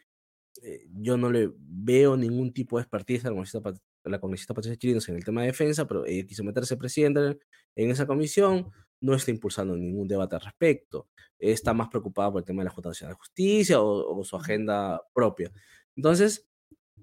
[0.63, 4.77] eh, yo no le veo ningún tipo de expertise a la congresista, la congresista Patricia
[4.77, 7.39] Chirinos en el tema de defensa, pero ella quiso meterse presidente
[7.75, 11.07] en esa comisión no está impulsando ningún debate al respecto.
[11.37, 14.35] Está más preocupada por el tema de la Junta Nacional de Justicia o, o, su
[14.35, 15.51] agenda propia.
[15.95, 16.47] Entonces,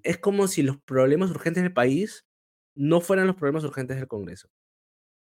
[0.03, 2.27] es como si los problemas urgentes del país
[2.75, 4.49] no fueran los problemas urgentes del Congreso.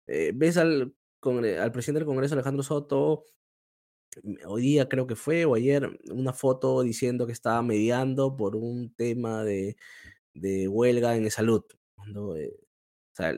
[0.06, 3.24] Eh, ves al, al presidente del Congreso, Alejandro Soto,
[4.46, 8.94] hoy día creo que fue, o ayer, una foto diciendo que estaba mediando por un
[8.94, 9.76] tema de,
[10.34, 11.64] de huelga en salud.
[12.36, 12.56] Eh,
[13.12, 13.30] o sea,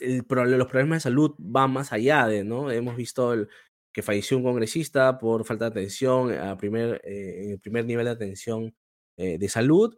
[0.00, 2.70] el, los problemas de salud van más allá de, ¿no?
[2.70, 3.48] Hemos visto el,
[3.94, 8.06] que falleció un congresista por falta de atención a primer, eh, en el primer nivel
[8.06, 8.74] de atención
[9.16, 9.94] eh, de salud.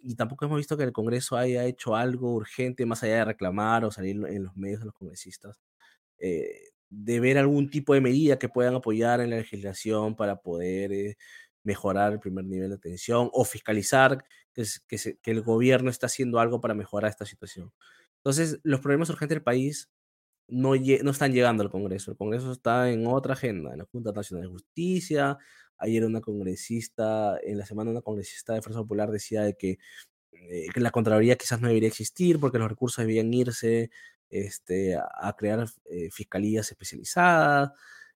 [0.00, 3.84] Y tampoco hemos visto que el Congreso haya hecho algo urgente más allá de reclamar
[3.84, 5.60] o salir en los medios de los congresistas.
[6.18, 10.92] Eh, de ver algún tipo de medida que puedan apoyar en la legislación para poder
[10.92, 11.16] eh,
[11.62, 14.64] mejorar el primer nivel de atención o fiscalizar que,
[15.24, 17.72] el gobierno está haciendo algo para mejorar esta situación.
[18.18, 19.90] Entonces, los problemas urgentes del país
[20.48, 22.12] no, no están llegando al Congreso.
[22.12, 25.38] El Congreso está en otra agenda, en la Junta Nacional de Justicia.
[25.78, 29.78] Ayer una congresista, en la semana una congresista de Fuerza Popular decía de que,
[30.32, 33.90] eh, que la Contraloría quizás no debería existir porque los recursos debían irse
[34.30, 37.70] este, a, crear eh, fiscalías especializadas.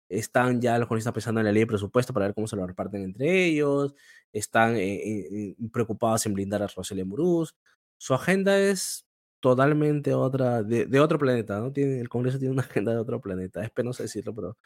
[0.08, 2.66] Están ya los congresistas pensando en la ley de presupuesto para ver cómo se lo
[2.66, 3.94] reparten entre ellos.
[4.32, 7.54] Están eh, preocupados en blindar a Roselia Muruz.
[7.96, 9.06] Su agenda es
[9.40, 11.72] totalmente otra, de, otro planeta, ¿no?
[11.72, 13.62] Tiene, el Congreso tiene una agenda de otro planeta.
[13.64, 14.56] Es penoso decirlo, pero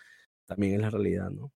[0.46, 1.52] también es la realidad, ¿no?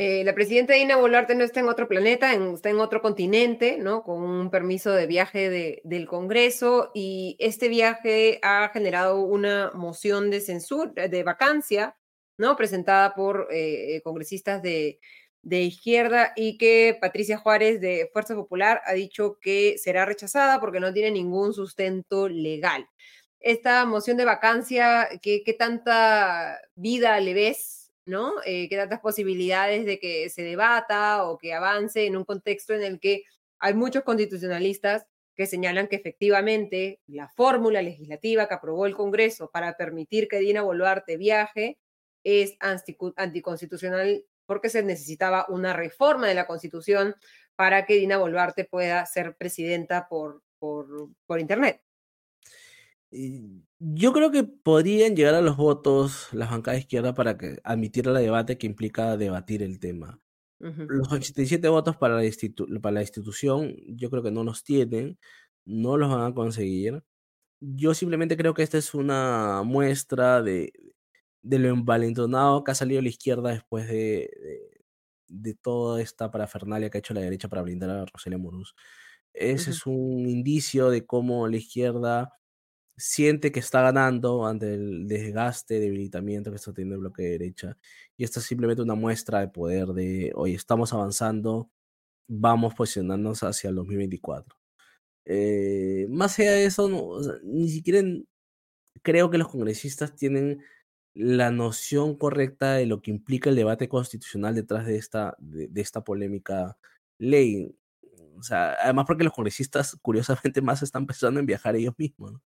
[0.00, 4.04] Eh, la presidenta Dina Boluarte no está en otro planeta, está en otro continente, ¿no?
[4.04, 10.30] Con un permiso de viaje de, del Congreso y este viaje ha generado una moción
[10.30, 11.96] de censura, de vacancia,
[12.38, 12.56] ¿no?
[12.56, 15.00] Presentada por eh, congresistas de,
[15.50, 20.92] izquierda y que Patricia Juárez de Fuerza Popular ha dicho que será rechazada porque no
[20.92, 22.86] tiene ningún sustento legal.
[23.40, 27.77] Esta moción de vacancia, ¿qué, qué tanta vida le ves?
[28.08, 28.34] ¿No?
[28.44, 32.82] Eh, ¿Qué tantas posibilidades de que se debata o que avance en un contexto en
[32.82, 33.24] el que
[33.58, 39.76] hay muchos constitucionalistas que señalan que efectivamente la fórmula legislativa que aprobó el Congreso para
[39.76, 41.78] permitir que Dina Boluarte viaje
[42.24, 47.14] es anticonstitucional porque se necesitaba una reforma de la Constitución
[47.54, 51.82] para que Dina Boluarte pueda ser presidenta por, por, por Internet.
[53.80, 58.08] Yo creo que podrían llegar a los votos las bancadas de izquierda para que admitir
[58.08, 60.20] el debate que implica debatir el tema.
[60.58, 62.30] Los 87 votos para la,
[62.80, 65.16] para la institución yo creo que no los tienen,
[65.64, 67.04] no los van a conseguir.
[67.60, 70.72] Yo simplemente creo que esta es una muestra de,
[71.42, 74.30] de lo envalentonado que ha salido la izquierda después de,
[75.28, 78.74] de, toda esta parafernalia que ha hecho la derecha para blindar a Roselia Muruz.
[79.32, 82.37] Ese es un indicio de cómo la izquierda
[82.98, 87.78] siente que está ganando ante el desgaste, debilitamiento que está teniendo el bloque de derecha.
[88.16, 91.70] Y esta es simplemente una muestra de poder de, hoy estamos avanzando,
[92.28, 94.56] vamos posicionándonos hacia el 2024.
[95.26, 98.02] Eh, más allá de eso, ni siquiera
[99.02, 100.62] creo que los congresistas tienen
[101.14, 106.02] la noción correcta de lo que implica el debate constitucional detrás de esta, de, esta
[106.04, 106.78] polémica
[107.18, 107.74] ley.
[108.38, 112.40] O sea, además porque los congresistas, curiosamente, más están pensando en viajar ellos mismos.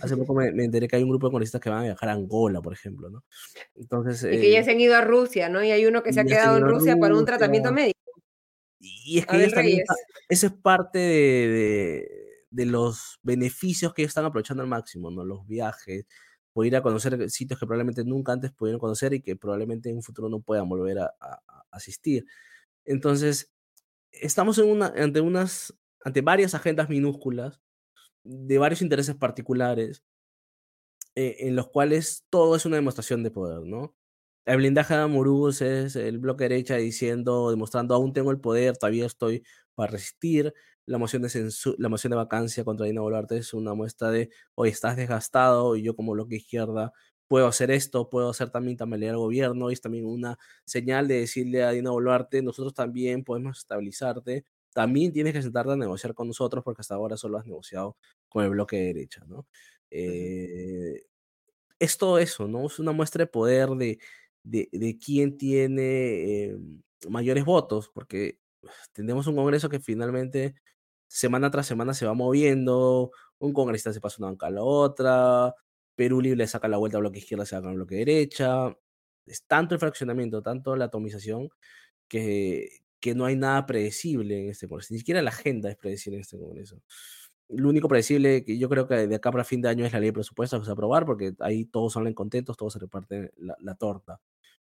[0.00, 2.12] Hace poco me, enteré que hay un grupo de congresistas que van a viajar a
[2.12, 3.24] Angola, por ejemplo, ¿no?
[3.74, 5.62] Entonces, y que ya eh se han ido a Rusia, ¿no?
[5.62, 7.98] Y hay uno que se ha quedado en Rusia, para un tratamiento médico.
[8.78, 9.84] Y es que
[10.28, 12.08] eso es parte de,
[12.50, 15.24] de, los beneficios que ellos están aprovechando al máximo, ¿no?
[15.24, 16.06] Los viajes,
[16.54, 19.96] o ir a conocer sitios que probablemente nunca antes pudieron conocer y que probablemente en
[19.96, 21.14] un futuro no puedan volver a,
[21.70, 22.26] asistir.
[22.84, 23.51] Entonces,
[24.12, 27.60] estamos ante, unas, ante varias agendas minúsculas
[28.24, 30.04] de varios intereses particulares
[31.14, 33.94] eh, en los cuales todo es una demostración de poder, ¿no?
[34.44, 39.06] El blindaje de Amuruz es el bloque derecha diciendo, demostrando, aún tengo el poder, todavía
[39.06, 39.44] estoy
[39.74, 40.52] para resistir
[40.86, 44.70] la moción de la moción de vacancia contra Dina Boluarte es una muestra de, hoy
[44.70, 46.92] estás desgastado y yo como bloque izquierda
[47.32, 51.20] puedo hacer esto, puedo hacer también tambalear al gobierno, y es también una señal de
[51.20, 56.28] decirle a Dina Boluarte, nosotros también podemos estabilizarte, también tienes que sentarte a negociar con
[56.28, 57.96] nosotros porque hasta ahora solo has negociado
[58.28, 59.46] con el bloque de derecha, ¿no?
[59.90, 61.06] Eh,
[61.78, 62.66] es todo eso, ¿no?
[62.66, 63.98] Es una muestra de poder de,
[64.42, 68.40] de, de quién tiene em, mayores votos, porque
[68.92, 70.54] tenemos un Congreso que finalmente
[71.08, 75.54] semana tras semana se va moviendo, un congresista se pasa una banca a la otra,
[75.94, 78.76] Perú Libre saca la vuelta a bloque izquierda, se saca al bloque derecha.
[79.26, 81.48] Es tanto el fraccionamiento, tanto la atomización,
[82.08, 82.68] que,
[83.00, 84.94] que no hay nada predecible en este Congreso.
[84.94, 86.82] Ni siquiera la agenda es predecible en este Congreso.
[87.48, 90.00] Lo único predecible que yo creo que de acá para fin de año es la
[90.00, 92.78] ley de presupuestos que se va a aprobar, porque ahí todos salen contentos, todos se
[92.78, 94.20] reparten la torta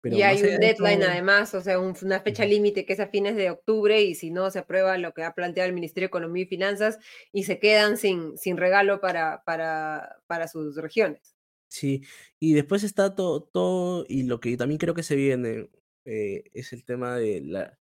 [0.05, 3.51] y hay un deadline además, o sea, una fecha límite que es a fines de
[3.51, 6.47] octubre y si no se aprueba lo que ha planteado el Ministerio de Economía y
[6.47, 6.99] Finanzas
[7.33, 11.37] y se quedan sin, sin regalo para, para, para sus regiones.
[11.69, 12.03] Sí,
[12.39, 15.71] y después está todo, todo y lo que también creo que se viene
[16.05, 17.79] eh, es el tema de la,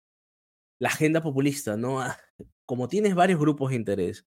[0.78, 2.00] la agenda populista, ¿no?
[2.00, 2.18] Ah,
[2.66, 4.26] como tienes varios grupos de interés,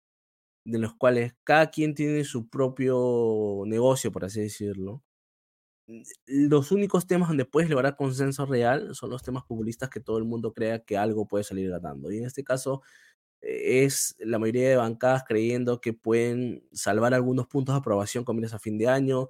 [0.65, 5.03] de los cuales cada quien tiene su propio negocio, por así decirlo,
[6.27, 10.25] los únicos temas donde puedes lograr consenso real son los temas populistas que todo el
[10.25, 12.11] mundo crea que algo puede salir ganando.
[12.11, 12.81] Y en este caso
[13.41, 18.35] eh, es la mayoría de bancadas creyendo que pueden salvar algunos puntos de aprobación con
[18.35, 19.29] miras a fin de año,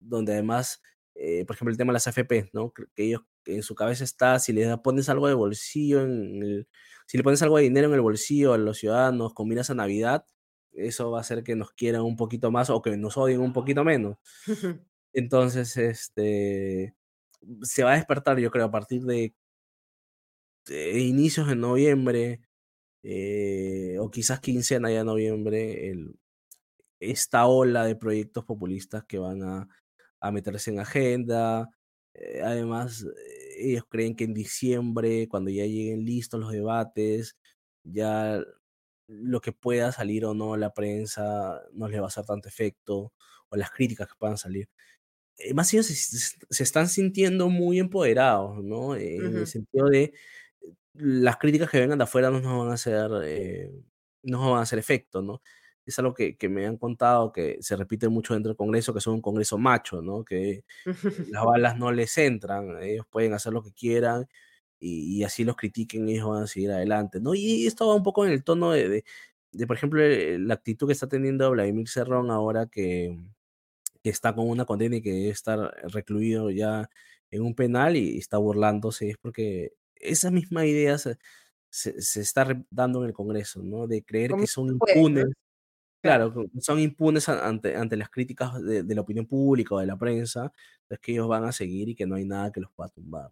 [0.00, 0.82] donde además
[1.14, 2.72] eh, por ejemplo, el tema de las AFP, ¿no?
[2.72, 6.68] Que ellos en su cabeza está, si le pones algo de bolsillo en el,
[7.06, 9.74] si le pones algo de dinero en el bolsillo a los ciudadanos con miras a
[9.74, 10.26] Navidad,
[10.72, 13.52] eso va a hacer que nos quieran un poquito más o que nos odien un
[13.52, 14.16] poquito menos.
[15.14, 16.94] Entonces, este,
[17.62, 19.34] se va a despertar, yo creo, a partir de,
[20.70, 22.40] inicios de noviembre,
[23.02, 26.18] eh, o quizás quincena ya de noviembre, el,
[27.00, 29.68] esta ola de proyectos populistas que van a,
[30.20, 31.70] a meterse en agenda.
[32.14, 33.06] Eh, además,
[33.58, 37.36] ellos creen que en diciembre, cuando ya lleguen listos los debates,
[37.84, 38.42] ya
[39.08, 43.12] lo que pueda salir o no la prensa no les va a hacer tanto efecto,
[43.50, 44.68] o las críticas que puedan salir.
[45.38, 48.96] Eh, más ellos se, están sintiendo muy empoderados, ¿no?
[48.96, 50.12] En el sentido de
[50.94, 53.70] las críticas que vengan de afuera no nos van a hacer, eh,
[54.22, 55.42] no van a hacer efecto, ¿no?
[55.86, 59.00] Es algo que, que, me han contado que se repite mucho dentro del Congreso, que
[59.00, 60.24] son un Congreso macho, ¿no?
[60.24, 60.64] Que
[61.30, 64.26] las balas no les entran, ellos pueden hacer lo que quieran
[64.80, 67.34] y, así los critiquen, ellos van a seguir adelante, ¿no?
[67.34, 69.04] Y esto va un poco en el tono de,
[69.52, 73.18] de, por ejemplo, eh, la actitud que está teniendo Vladimir Cerrón ahora que,
[74.04, 76.90] que está con una condena y que debe estar recluido ya
[77.30, 81.16] en un penal y está burlándose, es porque esa misma idea se,
[81.70, 83.86] se, está dando en el Congreso, ¿no?
[83.86, 85.24] De creer que son impunes.
[86.02, 89.96] Claro, son impunes ante, ante las críticas de, de, la opinión pública o de la
[89.96, 90.52] prensa,
[90.90, 93.30] es que ellos van a seguir y que no hay nada que los pueda tumbar.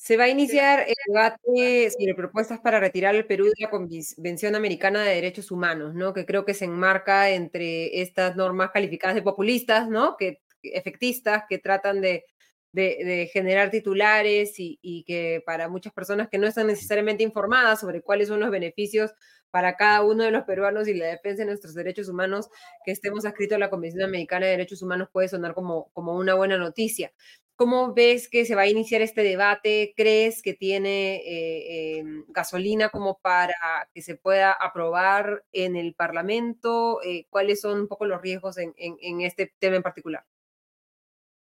[0.00, 4.54] Se va a iniciar el debate sobre propuestas para retirar al Perú de la Convención
[4.54, 6.14] Americana de Derechos Humanos, ¿no?
[6.14, 10.16] Que creo que se enmarca entre estas normas calificadas de populistas, ¿no?
[10.16, 12.24] Que efectistas, que tratan de,
[12.72, 18.00] de, generar titulares y, y, que para muchas personas que no están necesariamente informadas sobre
[18.00, 19.10] cuáles son los beneficios
[19.50, 22.48] para cada uno de los peruanos y la defensa de nuestros derechos humanos,
[22.84, 26.34] que estemos adscritos a la Convención Americana de Derechos Humanos puede sonar como, como una
[26.34, 27.12] buena noticia.
[27.58, 29.92] ¿Cómo ves que se va a iniciar este debate?
[29.96, 37.00] ¿Crees que tiene eh, em, gasolina como para que se pueda aprobar en el Parlamento?
[37.02, 38.74] Eh, ¿Cuáles son un poco los riesgos en,
[39.22, 40.24] este tema en particular?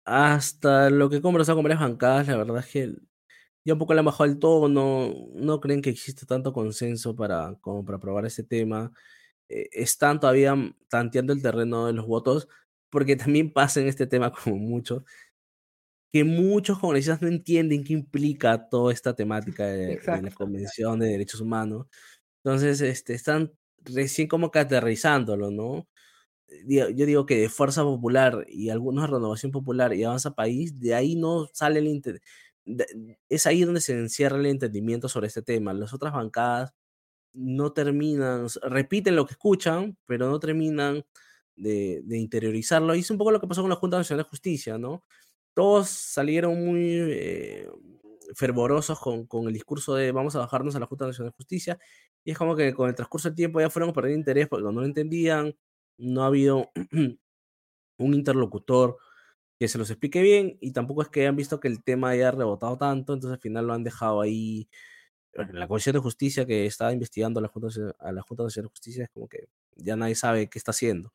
[0.06, 2.96] Hasta lo que he conversado con varias bancadas, la verdad es que
[3.64, 7.54] ya un poco le han bajado el tono, no creen que existe tanto consenso para,
[7.62, 8.92] como para aprobar este tema.
[9.50, 10.56] Eh, están todavía
[10.90, 12.48] tanteando el terreno de los votos,
[12.90, 15.06] porque también pasa en este tema como mucho
[16.18, 21.42] que muchos congresistas no entienden qué implica toda esta temática de, la Convención de Derechos
[21.42, 21.86] Humanos.
[22.44, 23.54] Entonces, este, están
[23.86, 25.88] recién como que aterrizándolo, ¿no?
[26.66, 30.96] Yo digo que de Fuerza Popular y algunos de Renovación Popular y Avanza País, de
[30.96, 32.02] ahí no sale el
[33.30, 35.74] es ahí donde se encierra el entendimiento sobre este tema.
[35.74, 36.74] Las otras bancadas
[37.32, 41.06] no terminan, repiten lo que escuchan, pero no terminan
[41.56, 42.96] de, de interiorizarlo.
[42.96, 45.04] Y es un poco lo que pasó con la Junta Nacional de Justicia, ¿no?
[45.58, 47.68] Todos salieron muy eh,
[48.36, 51.80] fervorosos con, con, el discurso de vamos a bajarnos a la Junta Nacional de Justicia,
[52.24, 54.72] y es como que con el transcurso del tiempo ya fueron perdiendo interés porque no
[54.72, 55.56] lo entendían,
[55.98, 56.70] no ha habido
[57.98, 58.98] un interlocutor
[59.60, 62.30] que se los explique bien, y tampoco es que hayan visto que el tema haya
[62.30, 64.70] rebotado tanto, entonces al final lo han dejado ahí.
[65.34, 68.72] La Comisión de Justicia que estaba investigando a la Junta, a la Junta Nacional de
[68.74, 71.14] Justicia es como que ya nadie sabe qué está haciendo.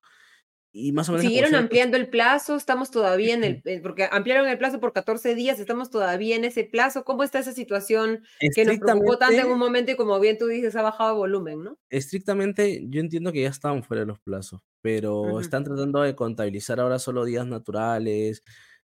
[0.75, 4.57] Y más o menos Siguieron ampliando el plazo, estamos todavía en el, porque ampliaron el
[4.57, 7.05] plazo por 14 días, estamos todavía en ese plazo.
[7.05, 10.47] ¿Cómo está esa situación que nos preocupó tanto en un momento y como bien tú
[10.47, 11.79] dices, ha bajado volumen, ¿no?
[11.91, 16.81] Estrictamente, yo entiendo que ya estaban fuera de los plazos, pero están tratando de contabilizar
[16.81, 18.43] ahora solo días naturales,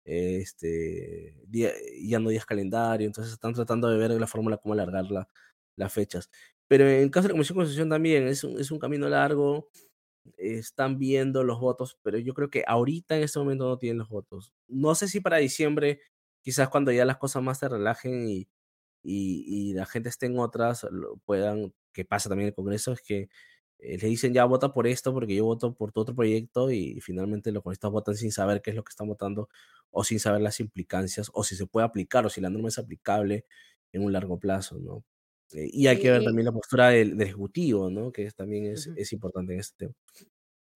[0.03, 5.05] este, ya no días calendario, entonces están tratando de ver la fórmula cómo alargar
[5.75, 6.32] las fechas.
[6.67, 9.07] Pero en el caso de la Comisión de Constitución también es un, es un camino
[9.07, 9.69] largo
[10.38, 14.09] están viendo los votos, pero yo creo que ahorita en este momento no tienen los
[14.09, 14.53] votos.
[14.67, 16.01] No sé si para diciembre,
[16.41, 18.47] quizás cuando ya las cosas más se relajen y,
[19.03, 20.88] y, la gente esté en otras,
[21.25, 23.30] puedan, que pasa también en el Congreso, es que
[23.80, 26.99] eh, le dicen ya vota por esto porque yo voto por tu otro proyecto y,
[27.01, 29.49] finalmente los congresistas votan sin saber qué es lo que están votando
[29.91, 32.78] o sin saber las implicancias o si se puede aplicar o si la norma es
[32.80, 33.45] aplicable
[33.91, 35.03] en un largo plazo, ¿no?
[35.54, 38.12] Eh, y hay que ver también la postura del, Ejecutivo, ¿no?
[38.12, 39.93] Que también es, es importante en este tema.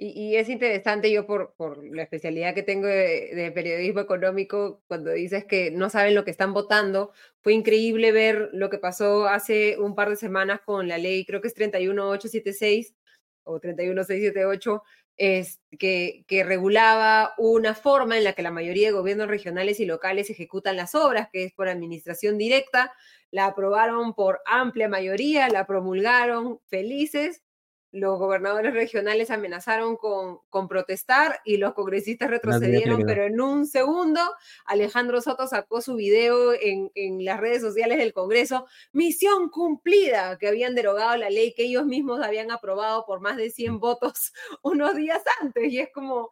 [0.03, 5.45] Y, es interesante yo por, por, la especialidad que tengo de, periodismo económico, cuando dices
[5.45, 7.11] que no saben lo que están votando,
[7.41, 11.39] fue increíble ver lo que pasó hace un par de semanas con la ley, creo
[11.39, 12.95] que es 31876
[13.43, 14.81] o 31678,
[15.17, 19.85] es, que, que regulaba una forma en la que la mayoría de gobiernos regionales y
[19.85, 22.93] locales ejecutan las obras, que es por administración directa,
[23.29, 27.43] la aprobaron por amplia mayoría, la promulgaron felices
[27.91, 34.21] los gobernadores regionales amenazaron con, con protestar y los congresistas retrocedieron, pero en un segundo
[34.65, 40.47] Alejandro Soto sacó su video en, en, las redes sociales del Congreso, misión cumplida, que
[40.47, 44.31] habían derogado la ley que ellos mismos habían aprobado por más de 100 votos
[44.63, 45.71] unos días antes.
[45.71, 46.29] Y es como,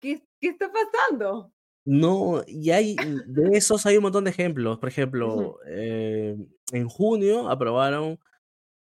[0.00, 1.50] ¿qué, qué está pasando?
[1.86, 2.94] No, y hay,
[3.26, 4.78] de esos hay un montón de ejemplos.
[4.78, 6.36] Por ejemplo, eh,
[6.72, 8.20] en junio aprobaron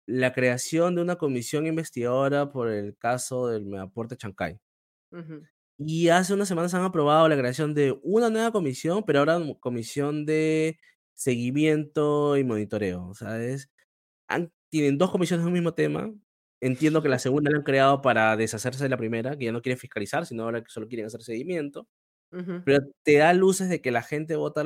[0.05, 4.59] la creación de una comisión investigadora por el caso del Megaporte Chancay.
[5.77, 10.25] Y hace unas semanas han aprobado la creación de una nueva comisión, pero ahora comisión
[10.25, 10.79] de
[11.13, 13.07] seguimiento y monitoreo.
[13.07, 13.69] O sea, es,
[14.69, 16.11] tienen dos comisiones del mismo tema.
[16.61, 19.61] Entiendo que la segunda la han creado para deshacerse de la primera, que ya no
[19.61, 21.87] quieren fiscalizar, sino ahora que solo quieren hacer seguimiento.
[22.65, 24.63] Pero te da luces de que la gente vota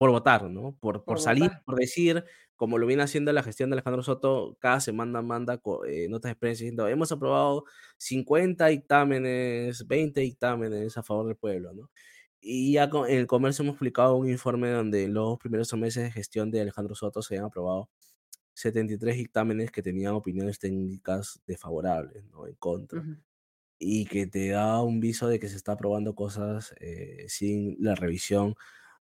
[0.00, 0.74] por votar, ¿no?
[0.80, 2.24] Por, por, salir, por decir,
[2.56, 6.36] como lo viene haciendo la gestión de Alejandro Soto, cada semana manda eh, notas de
[6.36, 7.64] prensa diciendo, hemos aprobado
[7.98, 11.90] 50 dictámenes, 20 dictámenes a favor del pueblo, ¿no?
[12.40, 16.50] Y ya en el comercio hemos publicado un informe donde los primeros meses de gestión
[16.50, 17.90] de Alejandro Soto se habían aprobado
[18.54, 22.46] 73 dictámenes que tenían opiniones técnicas desfavorables, ¿no?
[22.46, 23.04] En contra.
[23.78, 27.94] Y que te da un viso de que se está aprobando cosas eh, sin la
[27.94, 28.54] revisión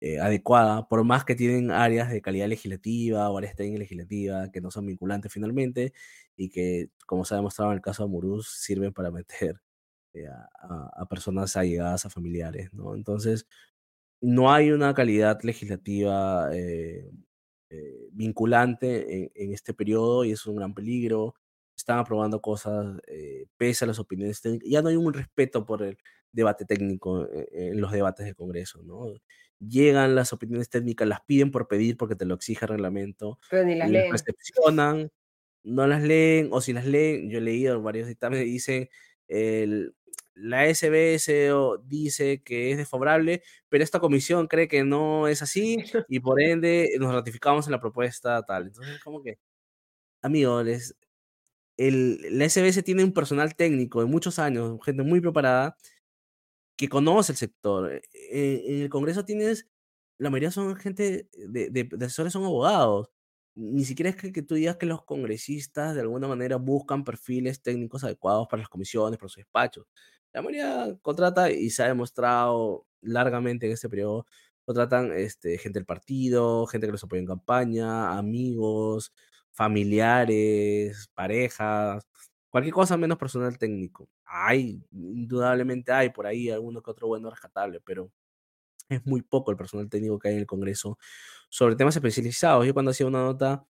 [0.01, 4.61] eh, adecuada, por más que tienen áreas de calidad legislativa o áreas técnicas legislativas que
[4.61, 5.94] no son vinculantes finalmente
[6.36, 9.61] y que, como se ha demostrado en el caso de Muruz, sirven para meter
[10.14, 12.94] eh, a, personas allegadas a familiares, ¿no?
[12.94, 13.47] Entonces,
[14.20, 17.11] no hay una calidad legislativa eh,
[18.12, 21.34] vinculante en, este periodo y es un gran peligro.
[21.76, 22.99] Están aprobando cosas
[23.57, 24.68] pese a las opiniones técnicas.
[24.68, 25.99] Ya no hay un respeto por el
[26.32, 29.12] debate técnico en los debates del Congreso, ¿no?
[29.61, 33.64] Llegan las opiniones técnicas, las piden por pedir porque te lo exige el reglamento, pero
[33.64, 34.12] ni las leen.
[34.12, 35.11] recepcionan,
[35.64, 38.88] no las leen, o si las leen, yo he leído varios dictámenes, dicen,
[39.28, 39.94] el,
[40.36, 41.30] la SBS
[41.84, 45.78] dice que es desfavorable, pero esta comisión cree que no es así
[46.09, 48.66] y por ende nos ratificamos en la propuesta tal.
[48.66, 49.38] Entonces, como que,
[50.22, 50.94] amigos,
[51.76, 55.76] el, la SBS tiene un personal técnico de muchos años, gente muy preparada,
[56.76, 57.92] que conoce el sector.
[57.92, 59.68] Eh, en el Congreso tienes,
[60.18, 63.10] la mayoría son gente de, de, asesores, son abogados.
[63.54, 67.62] Ni siquiera es que, que, tú digas que los congresistas de alguna manera buscan perfiles
[67.62, 69.86] técnicos adecuados para las comisiones, para sus despachos.
[70.32, 74.26] La mayoría contrata y se ha demostrado largamente en este periodo,
[74.64, 79.12] contratan este, gente del partido, gente que los apoya en campaña, amigos,
[79.52, 82.06] familiares, parejas,
[82.50, 84.08] cualquier cosa menos personal técnico.
[84.26, 88.10] Hay, indudablemente hay por ahí alguno que otro bueno rescatable, pero
[88.88, 90.98] es muy poco el personal técnico que hay en el Congreso
[91.48, 92.66] sobre temas especializados.
[92.66, 93.66] Yo cuando hacía una nota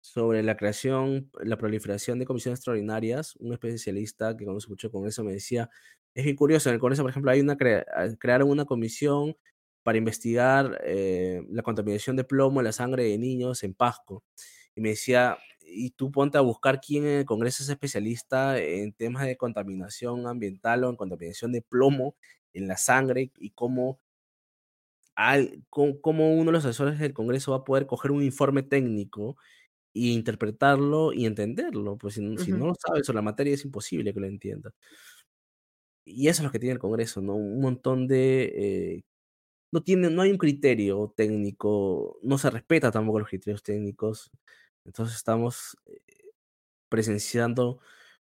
[0.00, 5.24] sobre la creación, la proliferación de comisiones extraordinarias, un especialista que conoce mucho el Congreso
[5.24, 5.70] me decía,
[6.14, 7.56] es muy curioso, en el Congreso, por ejemplo, hay una
[7.94, 9.36] ah, crearon una comisión
[9.82, 14.24] para investigar eh, la contaminación de plomo en la sangre de niños en Pasco.
[14.74, 18.92] Y me decía, y tú ponte a buscar quién en el Congreso es especialista en
[18.92, 22.16] temas de contaminación ambiental o en contaminación de plomo
[22.52, 24.00] en la sangre y cómo,
[25.14, 29.36] al, cómo, uno de los asesores del Congreso va a poder coger un informe técnico
[29.94, 31.96] e interpretarlo y entenderlo.
[31.98, 34.74] Pues si, no lo sabes sobre la materia es imposible que lo entiendas.
[36.06, 37.34] Y eso es lo que tiene el Congreso, ¿no?
[37.34, 38.52] Un montón de...
[38.54, 39.02] Eh,
[39.72, 44.30] no, tiene, no hay un criterio técnico, no se respeta tampoco los criterios técnicos.
[44.84, 46.00] Entonces estamos eh,
[46.88, 47.80] presenciando,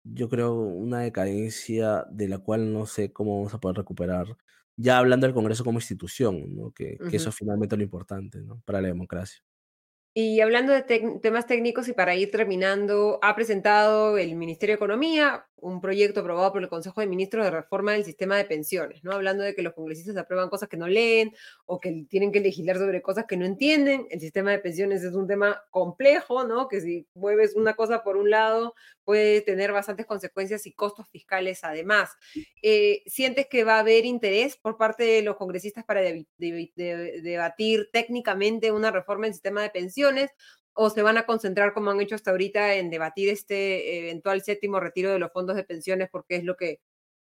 [0.04, 4.38] yo creo, una decadencia de la cual no sé cómo vamos a poder recuperar.
[4.78, 6.72] Ya hablando del Congreso como institución, ¿no?
[6.72, 8.62] que, que eso es finalmente lo importante ¿no?
[8.66, 9.42] para la democracia.
[10.18, 10.82] Y hablando de
[11.22, 16.54] temas técnicos y para ir terminando, ha presentado el Ministerio de Economía un proyecto aprobado
[16.54, 19.14] por el Consejo de Ministros de reforma del sistema de pensiones, ¿no?
[19.14, 21.34] Hablando de que los congresistas aprueban cosas que no leen
[21.66, 24.06] o que tienen que legislar sobre cosas que no entienden.
[24.12, 26.68] El sistema de pensiones es un tema complejo, ¿no?
[26.68, 31.64] Que si mueves una cosa por un lado puede tener bastantes consecuencias y costos fiscales
[31.64, 32.12] además.
[32.62, 36.02] Eh, ¿Sientes que va a haber interés por parte de los congresistas para
[36.38, 40.30] debatir técnicamente una reforma del sistema de pensiones?
[40.76, 44.80] O se van a concentrar, como han hecho hasta ahorita, en debatir este eventual séptimo
[44.80, 46.82] retiro de los fondos de pensiones porque es lo que,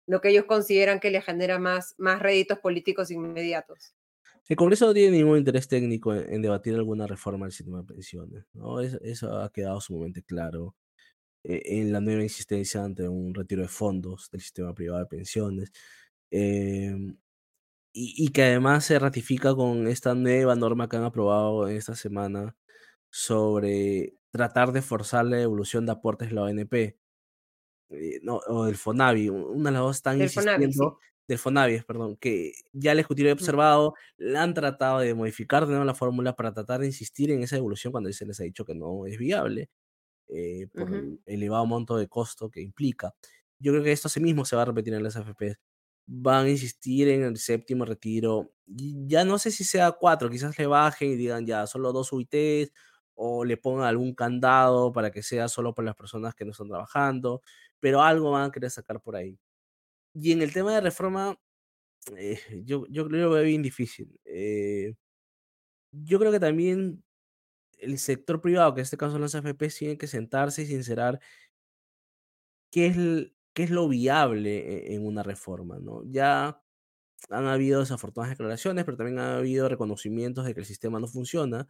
[0.08, 3.94] lo que ellos consideran que le genera más, más réditos políticos inmediatos?
[4.48, 8.46] El Congreso no tiene ningún interés técnico en, debatir alguna reforma del sistema de pensiones.
[9.02, 10.76] Eso, ha quedado sumamente claro
[11.44, 15.72] eh, en la nueva insistencia ante un retiro de fondos del sistema privado de pensiones.
[16.32, 17.18] Em,
[17.94, 22.56] y, y, que además se ratifica con esta nueva norma que han aprobado esta semana
[23.12, 26.98] sobre tratar de forzar la evolución de aportes de la ONP.
[27.90, 31.82] Eh, no, o del FONAVI, una de las dos están Del Fonavi, insistiendo, del FONAVI,
[31.82, 35.94] perdón, que ya el Ejecutivo ha observado, la han tratado de modificar de nuevo la
[35.94, 39.06] fórmula para tratar de insistir en esa evolución cuando se les ha dicho que no
[39.06, 39.70] es viable
[40.30, 43.14] eh, por el elevado monto de costo que implica.
[43.60, 45.60] Yo creo que esto sí mismo se va a repetir en las AFPs.
[46.08, 48.54] Van a insistir en el séptimo retiro.
[48.66, 52.72] ya no sé si sea cuatro, quizás le bajen y digan ya solo dos UITs
[53.16, 56.68] o le pongan algún candado para que sea solo para las personas que no están
[56.70, 57.42] trabajando,
[57.80, 59.38] pero algo van a querer sacar por ahí.
[60.14, 61.38] Y en el tema de reforma,
[62.18, 64.20] eh, yo, yo creo que veo bien difícil.
[64.26, 64.96] Eh,
[65.92, 67.04] yo creo que también
[67.80, 71.20] el sector privado, que en este caso son las AFP, tienen que sentarse y sincerar
[72.72, 76.04] qué es, l- qué es lo viable e- en una reforma, ¿no?
[76.06, 76.62] Ya
[77.30, 81.68] han habido desafortunadas declaraciones, pero también ha habido reconocimientos de que el sistema no funciona.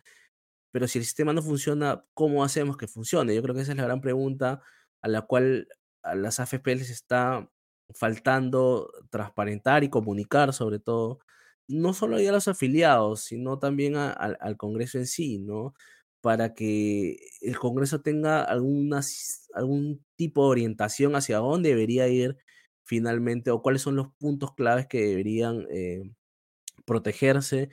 [0.72, 3.36] Pero si el sistema no funciona, ¿cómo hacemos que funcione?
[3.36, 4.62] Yo creo que esa es la gran pregunta
[5.02, 5.68] a la cual
[6.04, 7.50] a las AFP les está
[7.94, 11.20] faltando transparentar y comunicar, sobre todo,
[11.68, 15.74] no solo a los afiliados, sino también al Congreso en sí, ¿no?
[16.22, 19.02] Para que el Congreso tenga alguna,
[19.54, 22.38] algún tipo de orientación hacia dónde debería ir
[22.84, 26.04] finalmente o cuáles son los puntos claves que deberían eh,
[26.86, 27.70] protegerse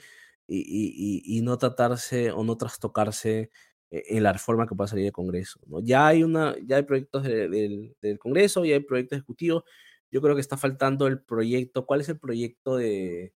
[0.49, 3.51] y, y- y- no tratarse o no trastocarse
[3.90, 5.61] eh, en la reforma que pueda salir del Congreso.
[5.66, 5.80] ¿no?
[5.80, 9.64] Ya hay una, ya hay proyectos de- del, del Congreso, ya hay proyectos ejecutivos.
[10.11, 11.86] Yo creo que está faltando el proyecto.
[11.86, 13.34] ¿Cuál es el proyecto de,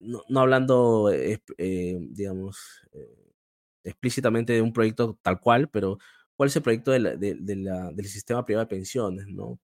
[0.00, 2.58] no, no hablando, eh, eh, digamos,
[2.92, 3.32] eh,
[3.84, 5.98] explícitamente de un proyecto tal cual, pero
[6.36, 9.60] cuál es el proyecto de la- de- de la- del sistema privado de pensiones, ¿no?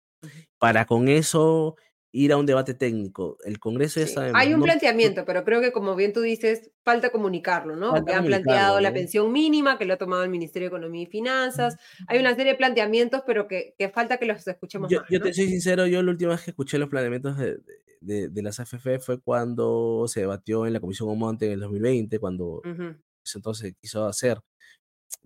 [0.58, 1.76] Para con eso
[2.12, 3.36] ir a un debate técnico.
[3.44, 4.40] El Congreso ya Sí, sabemos.
[4.40, 7.90] hay un no- planteamiento, pero creo que como bien tú dices, falta comunicarlo, ¿no?
[7.90, 11.02] Falta Porque han planteado la pensión mínima, que lo ha tomado el Ministerio de Economía
[11.02, 11.76] y Finanzas.
[12.06, 15.20] Hay una serie de planteamientos, pero que, que falta que los escuchemos Yo, más, yo
[15.20, 17.62] te soy sincero, yo la última vez que escuché los planeamientos de, de-
[18.00, 22.18] de- de las AFP fue cuando se debatió en la Comisión Omonte en el 2020,
[22.20, 22.94] cuando Ujú,
[23.24, 24.38] eso entonces se quiso hacer.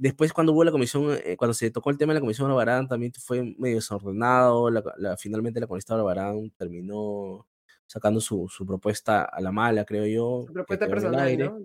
[0.03, 2.89] Después, cuando hubo la comisión, eh, cuando se tocó el tema de la comisión Barbarán,
[2.89, 4.71] también fue medio desordenado.
[4.71, 7.47] La, la- finalmente, la congresista Barbarán terminó
[7.87, 11.39] sacando su, su propuesta a la mala, creo yo, Su propuesta personal.
[11.39, 11.59] ¿no?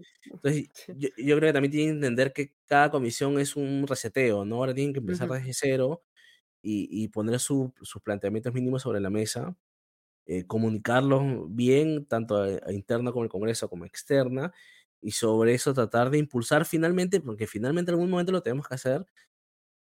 [0.44, 4.46] Entonces, yo, yo creo que también tienen que entender que cada comisión es un reseteo,
[4.46, 4.58] ¿no?
[4.58, 6.04] Ahora tienen que empezar desde cero
[6.62, 9.56] y, y poner su- sus planteamientos mínimos sobre la mesa,
[10.26, 11.24] eh, comunicarlos
[11.56, 14.54] bien, tanto a, a interno como el Congreso como externa,
[15.02, 18.76] y sobre eso tratar de impulsar finalmente, porque finalmente en algún momento lo tenemos que
[18.76, 19.06] hacer,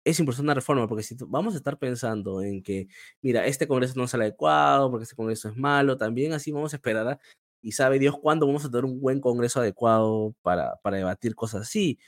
[0.03, 2.87] es impulsar una reforma, porque si vamos a estar pensando en que,
[3.21, 6.73] mira, este Congreso no es el adecuado, porque este Congreso es malo, también así vamos
[6.73, 7.19] a esperar a-
[7.61, 11.61] y sabe Dios cuándo vamos a tener un buen Congreso adecuado para, para debatir cosas
[11.63, 11.99] así.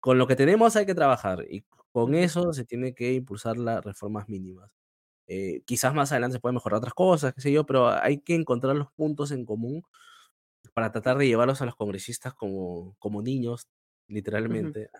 [0.00, 3.84] Con lo que tenemos hay que trabajar y con eso se tiene que impulsar las
[3.84, 4.70] reformas mínimas.
[5.28, 8.34] Eh, quizás más adelante se pueden mejorar otras cosas, qué sé yo, pero hay que
[8.36, 9.82] encontrar los puntos en común
[10.74, 13.68] para tratar de llevarlos a los congresistas como, como niños,
[14.08, 14.90] literalmente,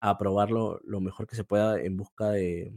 [0.00, 2.74] a aprobarlo lo mejor que se pueda en busca de,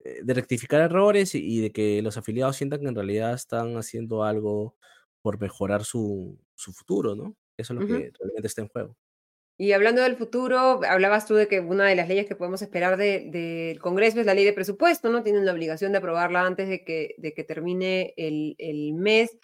[0.00, 3.76] eh, de rectificar errores y, y de que los afiliados sientan que en realidad están
[3.76, 4.76] haciendo algo
[5.22, 7.36] por mejorar su, su futuro, ¿no?
[7.58, 8.96] Eso es lo que realmente está en juego.
[9.58, 12.96] Y hablando del futuro, hablabas tú de que una de las leyes que podemos esperar
[12.96, 15.22] de- del Congreso es la ley de presupuesto, ¿no?
[15.22, 19.36] Tienen la obligación de aprobarla antes de que, de que termine el, el mes.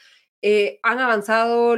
[0.48, 1.74] Eh, han avanzado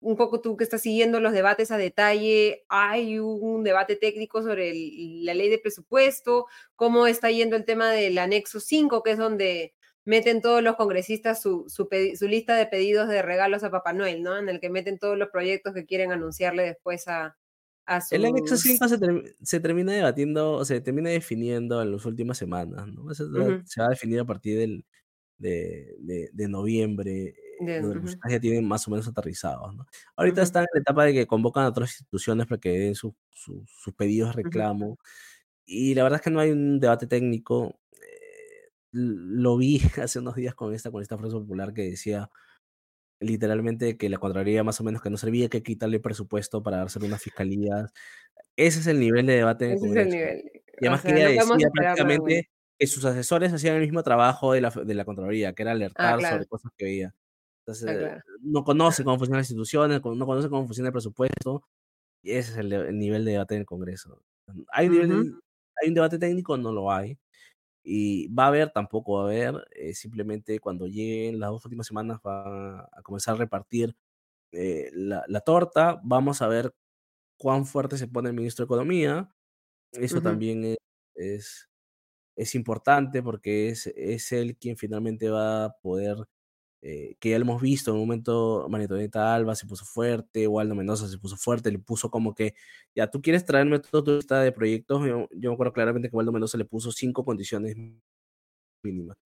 [0.00, 2.64] un poco tú que estás siguiendo los debates a detalle.
[2.68, 7.92] Hay un debate técnico sobre el- la ley de presupuesto, cómo está yendo el tema
[7.92, 12.66] del anexo 5, que es donde meten todos los congresistas su, su su lista de
[12.66, 14.36] pedidos de regalos a Papá Noel, ¿no?
[14.36, 17.36] En el que meten todos los proyectos que quieren anunciarle después a,
[17.86, 18.62] a El anexo sus...
[18.62, 23.14] 5 se, ter- se termina debatiendo, o se termina definiendo en las últimas semanas, ¿no?
[23.14, 24.84] Se va- Ujú, se va a definir a partir del,
[25.38, 27.34] de, de- de noviembre,
[27.76, 29.86] los ya tienen más o menos aterrizados, ¿no?
[30.16, 32.94] Ahorita ujú, están en la etapa de que convocan a otras instituciones para que den
[32.94, 34.98] sus sus pedidos de reclamo.
[35.66, 37.80] Y la verdad es que no hay un debate técnico.
[38.02, 42.30] eh, lo vi hace unos días con esta, con esta Fuerza Popular que decía
[43.20, 47.04] literalmente que la Contraloría más o menos que no servía que quitarle presupuesto para hacer
[47.04, 47.92] unas fiscalías.
[48.56, 50.50] Ese es el nivel de debate en el Ese es el nivel.
[50.78, 51.30] Y O además que sea,
[51.64, 52.42] no nada bueno.
[52.42, 52.48] prácticamente
[52.78, 56.12] que sus asesores hacían el mismo trabajo de la, de la Contraloría, que era Ah,
[56.12, 56.42] alertar claro.
[56.42, 57.14] sobre cosas que veía.
[57.70, 58.22] Ah, claro.
[58.40, 61.62] no conoce cómo funcionan las instituciones, no conoce cómo funciona el presupuesto,
[62.22, 64.22] y ese es el, de- el nivel de debate en el Congreso.
[64.72, 65.40] ¿Hay un, nivel, Ujú,
[65.82, 66.56] ¿Hay un debate técnico?
[66.56, 67.18] No lo hay.
[67.84, 71.86] Y va a haber, tampoco va a haber, eh, simplemente cuando lleguen las dos últimas
[71.86, 73.94] semanas va a comenzar a repartir
[74.52, 76.74] eh, la, la torta, vamos a ver
[77.38, 79.30] cuán fuerte se pone el ministro de Economía,
[79.92, 80.76] Eso también
[81.14, 81.68] es,
[82.36, 86.16] es, importante porque es, es él quien finalmente va a poder
[86.82, 90.74] eh, que ya lo hemos visto en un momento, Maritoneta Alba se puso fuerte, Waldo
[90.74, 92.54] Mendoza se puso fuerte, le puso como que,
[92.94, 96.32] ya tú quieres traerme toda tu lista de proyectos, yo, me acuerdo claramente que Waldo
[96.32, 97.76] Mendoza le puso cinco condiciones
[98.82, 99.18] mínimas.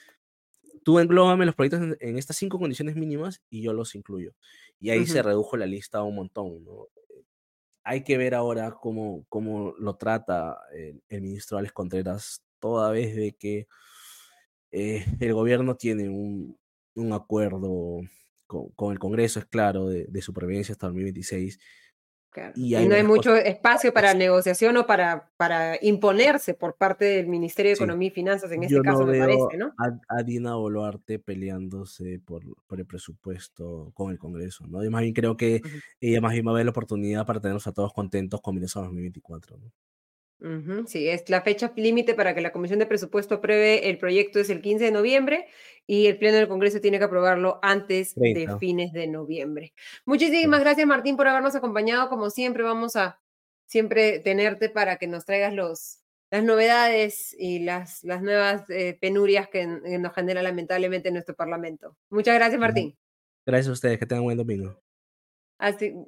[0.83, 4.35] Tú englóbame los proyectos en, estas cinco condiciones mínimas y yo los incluyo.
[4.81, 6.89] Y ahí se redujo la lista un montón, ¿no?
[7.85, 13.15] Hay que ver ahora cómo, cómo lo trata el, el ministro Alex Contreras, toda vez
[13.15, 13.67] de que
[14.73, 16.59] eh, el gobierno tiene un,
[16.95, 18.01] un acuerdo
[18.47, 21.59] con, el Congreso, es claro, de, supervivencia hasta 2026.
[22.57, 27.71] Y, no hay mucho espacio para negociación o para, para imponerse por parte del Ministerio
[27.71, 29.73] de Economía y Finanzas, en este caso, me parece, ¿no?
[30.09, 34.83] A, Dina Boluarte peleándose por, por, el presupuesto con el Congreso, ¿no?
[34.85, 35.63] Y más bien creo que
[36.01, 38.61] ella más bien va a ver la oportunidad para tenernos a todos contentos con a
[38.61, 39.71] 2024, ¿no?
[40.87, 44.51] Sí, es la fecha límite para que la Comisión de Presupuesto apruebe el proyecto es
[44.51, 45.47] el 15 de noviembre
[45.87, 49.73] y el Pleno del Congreso tiene que aprobarlo antes de fines de noviembre.
[50.05, 52.09] Muchísimas gracias, Martín, por habernos acompañado.
[52.09, 53.21] Como siempre, vamos a
[53.67, 59.49] siempre tenerte para que nos traigas los, las novedades y las, las nuevas eh, penurias
[59.49, 61.97] que, que, nos genera lamentablemente nuestro Parlamento.
[62.11, 62.97] Muchas gracias, Martín.
[63.47, 64.85] Gracias a ustedes, que tengan un buen domingo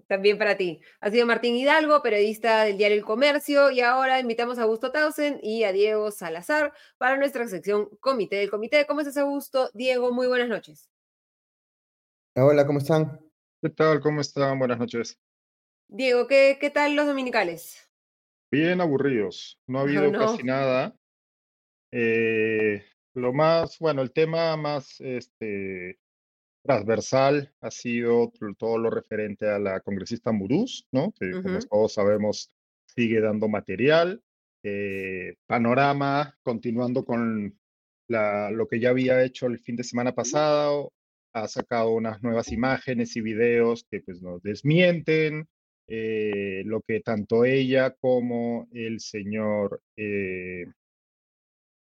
[0.09, 0.81] también para ti.
[1.01, 5.39] Ha sido Martín Hidalgo, periodista del diario El Comercio, y ahora invitamos a Augusto Tausen
[5.43, 8.87] y a Diego Salazar para nuestra sección Comité del Comité.
[8.87, 9.71] ¿Cómo estás, Augusto?
[9.75, 10.91] Diego, muy buenas noches.
[12.35, 13.19] Hola, ¿cómo están?
[13.63, 14.01] ¿Qué tal?
[14.01, 14.59] ¿Cómo están?
[14.59, 15.19] Buenas noches.
[15.89, 17.89] Diego, ¿qué, qué tal los dominicales?
[18.51, 19.59] Bien aburridos.
[19.67, 20.95] No ha habido casi nada.
[21.93, 22.85] Eh,
[23.15, 25.99] lo más, bueno, el tema más este,
[26.67, 31.13] transversal ha sido todo lo referente a la congresista Murús, ¿no?
[31.19, 32.51] que como todos sabemos
[32.87, 34.23] sigue dando material.
[34.63, 37.57] Eh, panorama, continuando con
[38.09, 40.93] la, lo que ya había hecho el fin de semana pasado,
[41.33, 45.47] ha sacado unas nuevas imágenes y videos que pues nos desmienten
[45.87, 50.67] eh, lo que tanto ella como el señor, eh,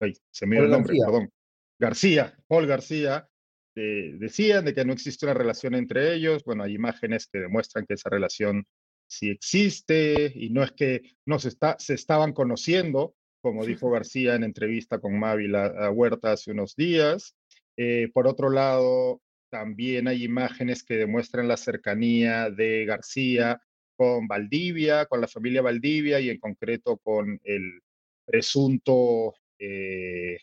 [0.01, 1.31] ay, se me dio el nombre, perdón,
[1.79, 3.29] García, Paul García,
[3.75, 6.45] decían de que no existe una relación entre ellos.
[6.45, 8.67] Bueno, hay imágenes que demuestran que esa relación
[9.07, 14.35] sí existe y no es que no se, está, se estaban conociendo, como dijo García
[14.35, 15.51] en entrevista con Mavi
[15.93, 17.35] Huerta hace unos días.
[17.77, 23.61] Eh, por otro lado, también hay imágenes que demuestran la cercanía de García
[23.97, 27.81] con Valdivia, con la familia Valdivia y en concreto con el
[28.25, 30.39] presunto eh,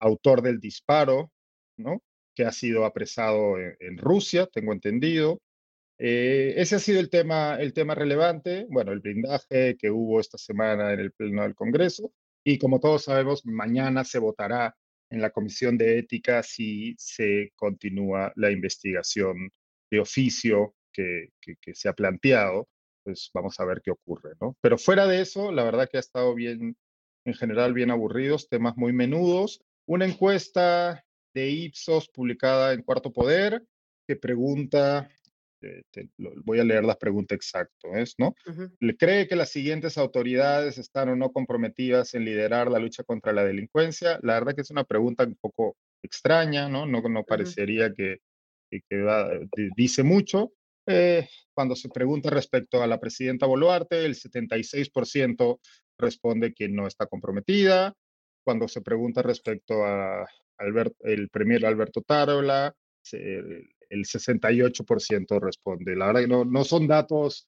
[0.00, 1.30] autor del disparo,
[1.76, 2.02] ¿no?
[2.38, 5.42] Que ha sido apresado en, Rusia, tengo entendido.
[5.98, 10.38] Eh, ese ha sido el tema, el tema relevante, bueno, el blindaje que hubo esta
[10.38, 12.12] semana en el Pleno del Congreso
[12.44, 14.72] y como todos sabemos, mañana se votará
[15.10, 19.50] en la Comisión de Ética si se continúa la investigación
[19.90, 22.68] de oficio que, que, que, se ha planteado,
[23.02, 24.56] pues vamos a ver qué ocurre, ¿no?
[24.60, 26.76] Pero fuera de eso, la verdad que ha estado bien,
[27.24, 29.60] en general, bien aburridos, temas muy menudos.
[29.86, 31.04] Una encuesta
[31.38, 33.62] de Ipsos publicada en Cuarto Poder,
[34.06, 35.08] que pregunta,
[35.62, 35.82] eh,
[36.44, 38.34] voy a leer la pregunta exacta, ¿es, no?
[38.80, 43.32] ¿Le cree que las siguientes autoridades están o no comprometidas en liderar la lucha contra
[43.32, 44.18] la delincuencia?
[44.22, 46.86] La verdad que es una pregunta un poco extraña, ¿no?
[46.86, 48.18] No, no parecería que,
[48.70, 50.52] que, dice mucho.
[50.86, 55.60] Eh, cuando se pregunta respecto a la presidenta Boluarte, el 76%
[55.98, 57.94] responde que no está comprometida.
[58.48, 60.26] Cuando se pregunta respecto a
[61.00, 62.74] el premier Alberto Tarola,
[63.12, 65.94] el 68% responde.
[65.94, 67.46] La verdad que no, no son datos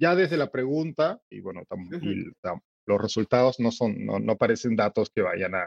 [0.00, 1.64] ya desde la pregunta y bueno,
[2.86, 5.64] los resultados no son, no, no parecen datos que vayan a,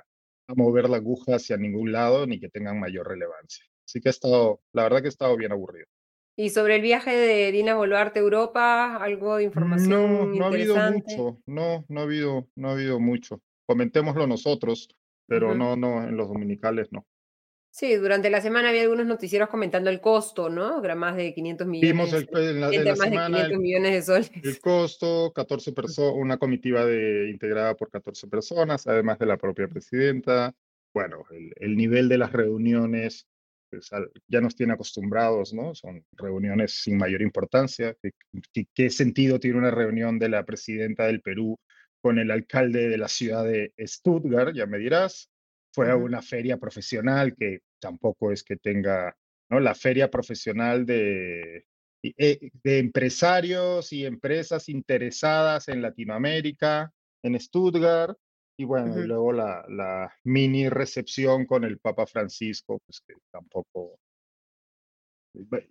[0.48, 3.66] a, mover la aguja hacia ningún lado ni que tengan mayor relevancia.
[3.86, 5.88] Así que ha estado, la verdad que ha estado bien aburrido.
[6.38, 9.90] ¿Y sobre el viaje de Dina Boluarte a Europa, algo de información?
[9.90, 13.42] No, no ha habido mucho, no, no ha habido, no ha habido mucho.
[13.70, 14.90] Comentémoslo nosotros
[15.30, 17.06] pero no, no, en los dominicales no.
[17.72, 20.84] Sí, durante la semana había algunos noticieros comentando el costo, ¿no?
[20.84, 21.92] Era más de 500 millones.
[21.92, 24.32] Vimos el, en la, semana el, millones de soles.
[24.44, 29.68] El costo, 14 personas, una comitiva de, integrada por 14 personas, además de la propia
[29.68, 30.52] presidenta.
[30.96, 31.24] Bueno,
[31.58, 33.28] el, nivel de las reuniones
[33.70, 33.92] pues,
[34.28, 35.76] ya nos tiene acostumbrados, ¿no?
[35.76, 37.96] Son reuniones sin mayor importancia.
[38.02, 41.60] ¿Qué, qué sentido tiene una reunión de la presidenta del Perú
[42.02, 45.30] con el alcalde de la ciudad de Stuttgart, ya me dirás.
[45.74, 49.16] Fue a una feria profesional que tampoco es que tenga,
[49.50, 49.60] ¿no?
[49.60, 51.66] La feria profesional de,
[52.02, 56.92] eh, de empresarios y empresas interesadas en Latinoamérica,
[57.24, 58.18] en Stuttgart,
[58.58, 63.98] y bueno, y luego la, la, mini recepción con el Papa Francisco, pues que tampoco...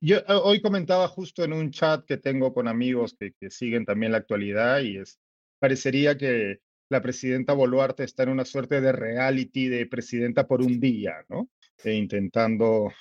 [0.00, 4.12] Yo hoy comentaba justo en un chat que tengo con amigos que, que siguen también
[4.12, 5.18] la actualidad y es,
[5.58, 10.80] parecería que la presidenta Boluarte está en una suerte de reality de presidenta por un
[10.80, 11.50] día, ¿no?
[11.84, 12.92] E intentando,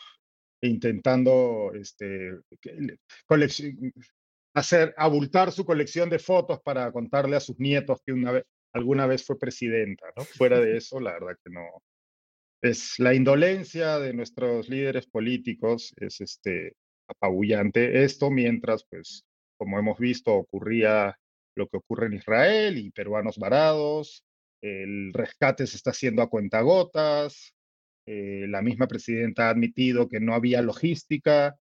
[0.62, 2.32] intentando este,
[4.54, 8.44] hacer, abultar su colección de fotos para contarle a sus nietos que una vez,
[8.74, 10.24] alguna vez fue presidenta, ¿no?
[10.24, 11.66] Fuera de eso, la verdad que no.
[12.62, 16.74] Es la indolencia de nuestros líderes políticos, es este
[17.08, 18.04] apabullante.
[18.04, 19.24] Esto mientras, pues,
[19.58, 21.18] como hemos visto, ocurría
[21.58, 24.24] lo que ocurre en Israel y peruanos varados,
[24.62, 27.54] el rescate se está haciendo a cuentagotas,
[28.06, 31.58] eh, la misma presidenta ha admitido que no había logística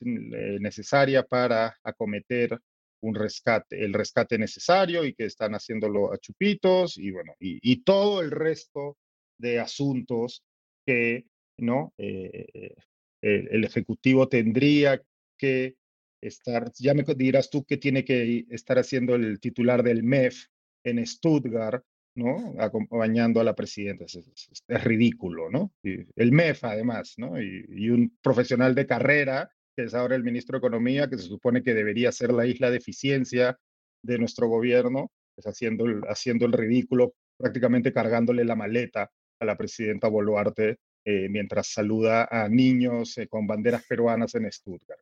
[0.00, 2.58] eh, necesaria para acometer
[3.02, 8.20] un rescate, el rescate necesario y que están haciéndolo a chupitos y bueno, y, todo
[8.20, 8.98] el resto
[9.38, 10.42] de asuntos
[10.86, 11.26] que
[11.58, 12.74] no eh,
[13.22, 15.00] el Ejecutivo tendría
[15.38, 15.76] que
[16.20, 20.46] estar, ya me dirás tú qué tiene que estar haciendo el titular del MEF
[20.84, 22.54] en Stuttgart, ¿no?
[22.58, 24.04] Acompañando a la presidenta.
[24.04, 25.72] Es, ridículo, ¿no?
[25.82, 27.40] el MEF, además, ¿no?
[27.40, 31.62] Y, un profesional de carrera, que es ahora el ministro de Economía, que se supone
[31.62, 33.58] que debería ser la isla de eficiencia
[34.02, 39.10] de nuestro gobierno, pues haciendo el, haciendo el ridículo, prácticamente cargándole la maleta
[39.40, 45.00] a la presidenta Boluarte eh, mientras saluda a niños eh, con banderas peruanas en Stuttgart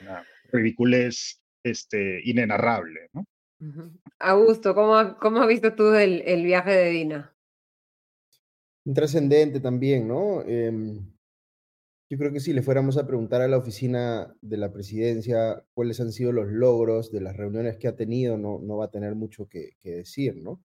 [0.00, 3.08] una ridiculez este, inenarrable.
[3.12, 3.26] ¿no?
[4.18, 7.34] Augusto, ¿cómo, ¿cómo has visto tú el, el viaje de Dina?
[8.94, 10.42] Trascendente también, ¿no?
[10.42, 11.14] Em,
[12.10, 16.00] yo creo que si le fuéramos a preguntar a la oficina de la presidencia cuáles
[16.00, 19.14] han sido los logros de las reuniones que ha tenido, no, no va a tener
[19.14, 20.62] mucho que, que decir, ¿no?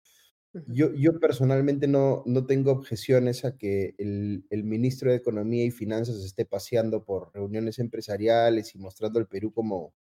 [0.68, 5.72] Yo, yo personalmente no, no tengo objeciones a que el, el, ministro de Economía y
[5.72, 9.94] Finanzas esté paseando por reuniones empresariales y mostrando al Perú como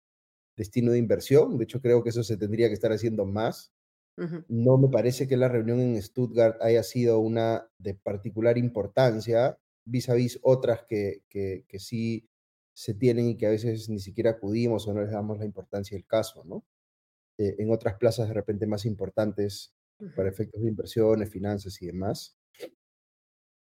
[0.57, 1.57] destino de inversión.
[1.57, 3.71] De hecho, creo que eso se tendría que estar haciendo más.
[4.49, 10.09] No me parece que la reunión en Stuttgart haya sido una de particular importancia vis
[10.09, 12.29] a vis otras que, que, que sí
[12.73, 15.95] se tienen y que a veces ni siquiera acudimos o no les damos la importancia
[15.95, 16.63] del caso, ¿no?
[17.37, 19.73] Eh, en otras plazas de repente más importantes
[20.15, 22.37] para efectos de inversiones, finanzas y demás.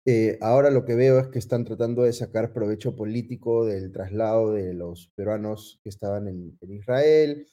[0.05, 4.53] Eh, ahora lo que veo es que están tratando de sacar provecho político del traslado
[4.53, 7.45] de los peruanos que estaban en, Israel,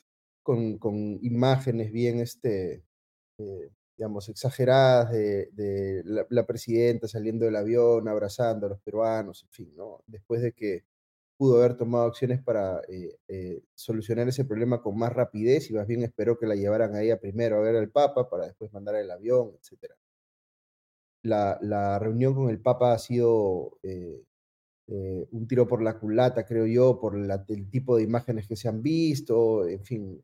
[0.42, 2.84] con, con, imágenes bien, este,
[3.38, 9.72] eh, digamos, exageradas de, la, presidenta saliendo del avión, abrazando a los peruanos, en fin,
[9.76, 10.04] ¿no?
[10.06, 10.84] Después de que
[11.36, 15.86] pudo haber tomado acciones para eh, eh, solucionar ese problema con más rapidez y más
[15.86, 18.96] bien esperó que la llevaran a ella primero a ver al Papa para después mandar
[18.96, 19.92] el avión, etc.
[21.22, 24.22] La, la reunión con el Papa ha sido eh,
[25.30, 28.82] un tiro por la culata, creo yo, por el tipo de imágenes que se han
[28.82, 30.22] visto, en fin,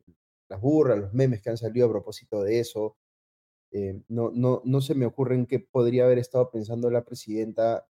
[0.49, 2.97] las burras, los memes que han salido a propósito de eso.
[4.09, 7.87] no, no, no se me ocurre en qué podría haber estado pensando la presidenta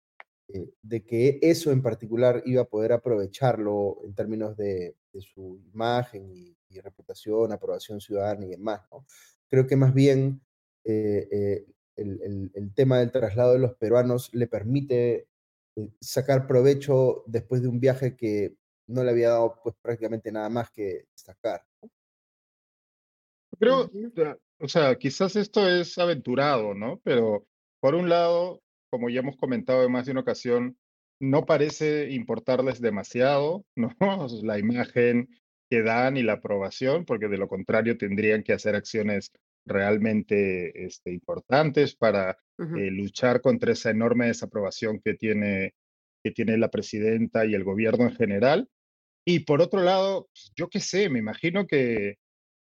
[0.49, 6.29] eh, de que eso en particular iba a poder aprovecharlo en términos de, su imagen
[6.31, 8.83] y, reputación, aprobación ciudadana y demás.
[8.91, 9.07] ¿no?
[9.49, 10.41] Creo que más bien
[10.85, 15.29] eh, eh, el, tema del traslado de los peruanos le permite
[16.01, 18.57] sacar provecho después de un viaje que
[18.89, 21.65] no le había dado pues prácticamente nada más que destacar.
[23.57, 23.89] Creo,
[24.59, 27.01] o sea, quizás esto es aventurado, ¿no?
[27.05, 27.47] Pero
[27.79, 28.64] por un lado,
[28.95, 30.79] como ya hemos comentado en más de una ocasión,
[31.21, 33.91] no parece importarles demasiado, ¿no?
[34.45, 35.29] La imagen
[35.69, 39.33] que dan y la aprobación, porque de lo contrario tendrían que hacer acciones
[39.67, 45.75] realmente este, importantes para eh, luchar contra esa enorme desaprobación que tiene,
[46.23, 48.69] que tiene la presidenta y el gobierno en general.
[49.27, 52.19] Y por otro lado, pues, yo qué sé, me imagino que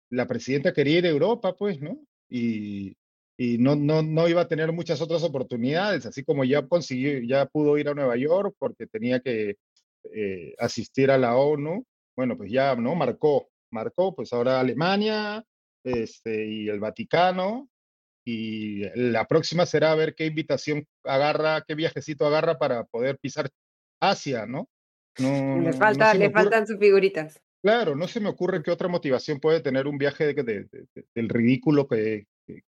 [0.09, 1.99] la presidenta quería ir a Europa, pues, ¿no?
[2.29, 2.95] Y,
[3.41, 7.47] y no, no, no iba a tener muchas otras oportunidades, así como ya consiguió, ya
[7.47, 9.55] pudo ir a Nueva York porque tenía que
[10.13, 11.83] eh, asistir a la ONU,
[12.15, 12.93] bueno, pues ya, ¿no?
[12.93, 15.43] Marcó, marcó, pues ahora Alemania
[15.83, 17.67] este, y el Vaticano,
[18.23, 23.49] y la próxima será ver qué invitación agarra, qué viajecito agarra para poder pisar
[23.99, 24.69] Asia, ¿no?
[25.17, 27.41] no le, falta, le faltan sus figuritas.
[27.63, 30.67] Claro, no se me ocurre qué otra motivación puede tener un viaje de,
[31.15, 32.27] del ridículo que,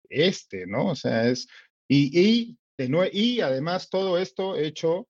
[0.08, 0.86] este, ¿no?
[0.86, 1.48] O sea, es,
[1.88, 5.08] y, y, de y además todo esto hecho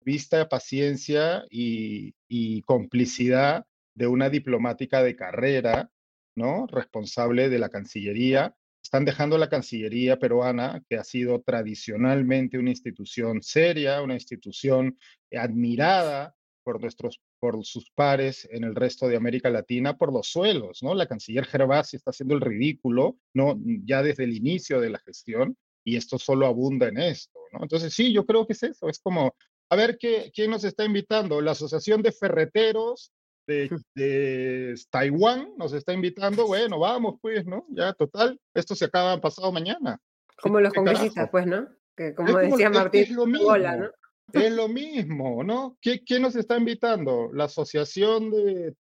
[0.00, 5.90] vista, paciencia y, y complicidad de una diplomática de carrera,
[6.36, 6.66] ¿no?
[6.68, 13.42] Responsable de la Cancillería, están dejando la Cancillería peruana, que ha sido tradicionalmente una institución
[13.42, 14.98] seria, una institución
[15.32, 16.34] admirada
[16.64, 20.94] por nuestros por sus pares en el resto de América Latina por los suelos, ¿no?
[20.94, 23.58] La canciller Gervasi está haciendo el ridículo, ¿no?
[23.84, 27.60] Ya desde el inicio de la gestión y esto solo abunda en esto, ¿no?
[27.62, 29.34] Entonces sí, yo creo que es eso, es como,
[29.70, 31.40] a ver, ¿qué, ¿quién nos está invitando?
[31.40, 33.12] La Asociación de Ferreteros
[33.46, 37.66] de, de, Taiwán nos está invitando, bueno, vamos pues, ¿no?
[37.70, 39.98] Ya, total, esto se acaba pasado mañana.
[40.40, 41.68] Como los congresistas, pues, ¿no?
[41.96, 43.90] Que como, decía Martín, es lo mismo, ¿no?
[44.32, 45.76] Es lo mismo, ¿no?
[45.80, 47.30] ¿Quién nos está invitando?
[47.32, 48.74] La Asociación de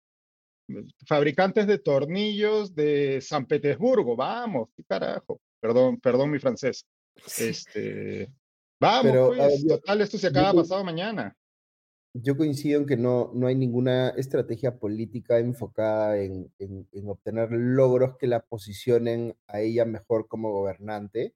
[1.06, 4.16] Fabricantes de Tornillos de San Petersburgo.
[4.16, 5.40] Vamos, qué carajo.
[5.60, 6.84] Perdón, perdón mi francés.
[7.38, 8.30] Este,
[8.80, 11.34] vamos, pues, total, esto se acaba pasado mañana
[12.22, 18.16] yo coincido en que no, no hay ninguna estrategia política enfocada en, en, obtener logros
[18.16, 21.34] que la posicionen a ella mejor como gobernante.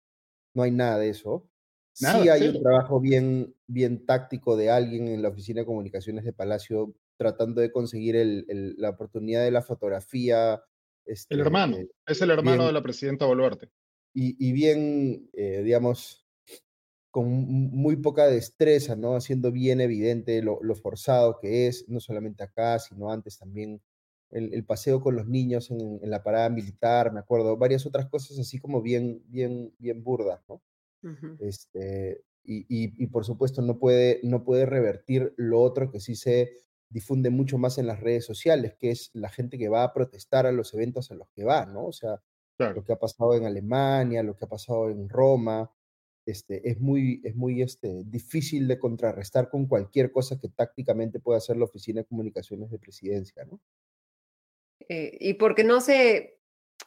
[0.55, 1.49] No hay nada de eso.
[1.93, 6.33] Sí hay un trabajo bien, bien táctico de alguien en la Oficina de Comunicaciones de
[6.33, 10.63] Palacio tratando de conseguir el, la oportunidad de la fotografía.
[11.05, 13.71] Este, el hermano, eh, es el hermano de la presidenta Boluarte.
[14.15, 16.27] Y, y bien, eh, digamos,
[17.11, 19.17] con muy poca destreza, ¿no?
[19.17, 23.83] Haciendo bien evidente lo, forzado que es, no solamente acá, sino antes también
[24.31, 28.59] el, paseo con los niños en, la parada militar, me acuerdo, varias otras cosas así
[28.59, 30.63] como bien, bien, bien burdas, ¿no?
[31.39, 36.53] Este, y, y, por supuesto no puede, no puede revertir lo otro que sí se
[36.89, 40.47] difunde mucho más en las redes sociales, que es la gente que va a protestar
[40.47, 41.87] a los eventos a los que va, ¿no?
[41.87, 42.21] O sea,
[42.59, 45.71] lo que ha pasado en Alemania, lo que ha pasado en Roma,
[46.27, 51.39] este, es muy, es muy este, difícil de contrarrestar con cualquier cosa que tácticamente pueda
[51.39, 53.61] hacer la Oficina de Comunicaciones de Presidencia, ¿no?
[54.89, 56.40] Eh, y porque no se,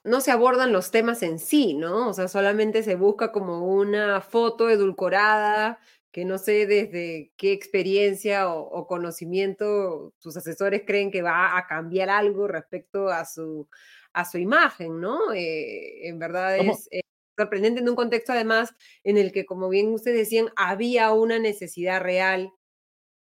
[0.03, 2.09] no se abordan los temas en sí, ¿no?
[2.09, 5.79] O sea, solamente se busca como una foto edulcorada
[6.11, 12.11] que no sé desde qué experiencia o, conocimiento sus asesores creen que va a cambiar
[12.11, 13.67] algo respecto a su,
[14.13, 15.33] a su imagen, ¿no?
[15.33, 16.87] Eh, en verdad es,
[17.35, 22.01] sorprendente en un contexto además en el que, como bien ustedes decían, había una necesidad
[22.01, 22.51] real.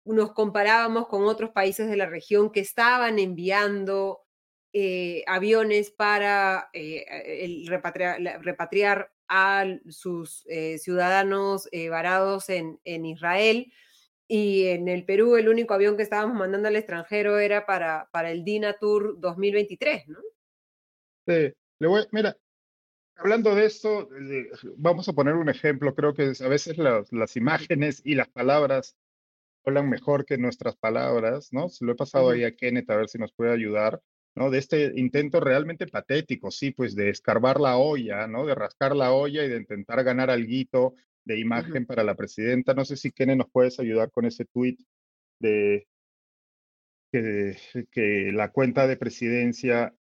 [0.06, 4.22] Nos comparábamos con otros países de la región que estaban enviando
[4.74, 13.72] eh, aviones para eh, repatriar, a sus eh, ciudadanos varados en, en Israel.
[14.28, 18.32] Y en el Perú el único avión que estábamos mandando al extranjero era para, para
[18.32, 20.20] el DINA Tour 2023, ¿no?
[21.28, 22.36] Sí, le voy, mira,
[23.20, 24.10] hablando de esto,
[24.78, 25.94] vamos a poner un ejemplo.
[25.94, 28.98] Creo que a veces las, imágenes y las palabras
[29.66, 31.70] hablan mejor que nuestras palabras, ¿no?
[31.70, 34.02] Se lo he pasado ahí a Kenneth a ver si nos puede ayudar,
[34.36, 34.50] ¿no?
[34.50, 38.46] De este intento realmente patético, sí, pues de escarbar la olla, ¿no?
[38.46, 42.74] De rascar la olla y de intentar ganar algo de imagen para la presidenta.
[42.74, 44.78] No sé si Kenneth nos puedes ayudar con ese tweet
[45.40, 45.88] de
[47.12, 47.58] que,
[47.92, 49.94] que la cuenta de presidencia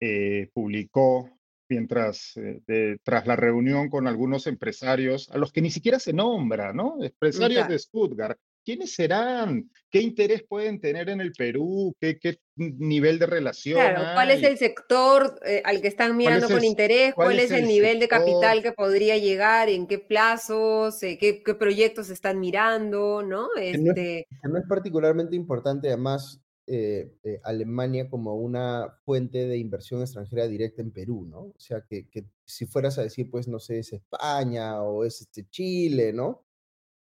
[0.00, 1.30] eh, publicó
[1.68, 6.72] mientras, eh, tras la reunión con algunos empresarios, a los que ni siquiera se nombra,
[6.72, 7.02] ¿no?
[7.02, 8.38] Empresarios de Stuttgart.
[8.68, 9.70] ¿Quiénes serán?
[9.90, 11.96] ¿Qué interés pueden tener en el Perú?
[11.98, 13.80] ¿Qué, qué nivel de relación?
[13.80, 17.14] Claro, ¿cuál es el sector eh, al que están mirando con interés?
[17.14, 19.70] ¿Cuál, es el, nivel de capital que podría llegar?
[19.70, 21.02] ¿En qué plazos?
[21.02, 23.22] Eh, qué, qué, proyectos están mirando?
[23.22, 23.48] ¿no?
[23.58, 24.26] Este...
[24.42, 30.82] no es particularmente importante, además, eh, eh, Alemania como una fuente de inversión extranjera directa
[30.82, 31.40] en Perú, ¿no?
[31.40, 32.06] O sea, que,
[32.44, 36.44] si fueras a decir, pues, no sé, es España o es este Chile, ¿no?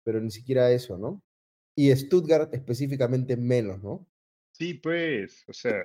[0.03, 1.23] Pero ni siquiera eso, ¿no?
[1.75, 4.07] Y Stuttgart específicamente menos, ¿no?
[4.53, 5.85] Sí, pues, o sea,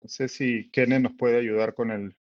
[0.00, 2.16] no sé si Kenneth nos puede ayudar con, el,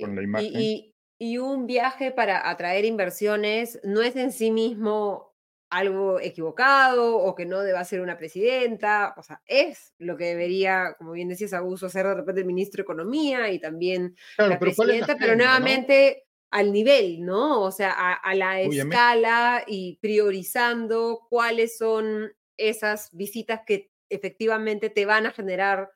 [0.00, 0.52] con la imagen.
[0.54, 5.30] y, y un viaje para atraer inversiones no es en sí mismo
[5.70, 10.94] algo equivocado o que no deba ser una presidenta, o sea, es lo que debería,
[10.98, 15.16] como bien decías, Augusto, hacer de repente el ministro de Economía y también la presidenta,
[15.16, 17.62] pero nuevamente al nivel, ¿no?
[17.62, 25.26] O sea, a, la escala y priorizando cuáles son esas visitas que efectivamente te van
[25.26, 25.90] a generar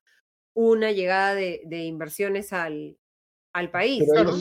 [0.54, 2.96] una llegada de, inversiones al,
[3.52, 4.04] al país.
[4.14, 4.32] Pero,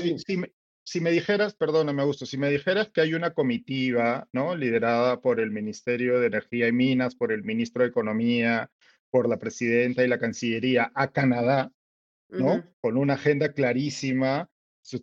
[0.86, 4.56] si me dijeras, perdóname, Augusto, si me dijeras que hay una comitiva, ¿no?
[4.56, 8.70] Liderada por el Ministerio de Energía y Minas, por el Ministro de Economía,
[9.10, 11.72] por la Presidenta y la Cancillería a Canadá,
[12.30, 12.64] ¿no?
[12.82, 14.50] Con una agenda clarísima.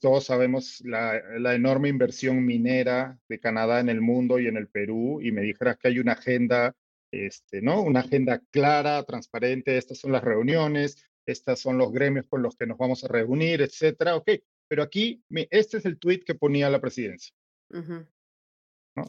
[0.00, 4.68] Todos sabemos la, la, enorme inversión minera de Canadá en el mundo y en el
[4.68, 6.74] Perú, y me dijeras que hay una agenda,
[7.10, 7.82] este, ¿no?
[7.82, 12.66] Una agenda clara, transparente, estas son las reuniones, estas son los gremios con los que
[12.66, 14.16] nos vamos a reunir, etcétera.
[14.16, 14.30] Ok,
[14.68, 17.34] pero aquí, este es el tweet que ponía la presidencia.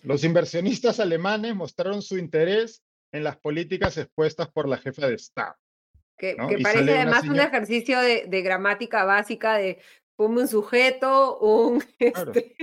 [0.04, 5.56] Los inversionistas alemanes mostraron su interés en las políticas expuestas por la jefa de Estado.
[6.18, 9.80] Que, parece además un ejercicio de, gramática básica de
[10.22, 12.56] ponme un sujeto, un, este,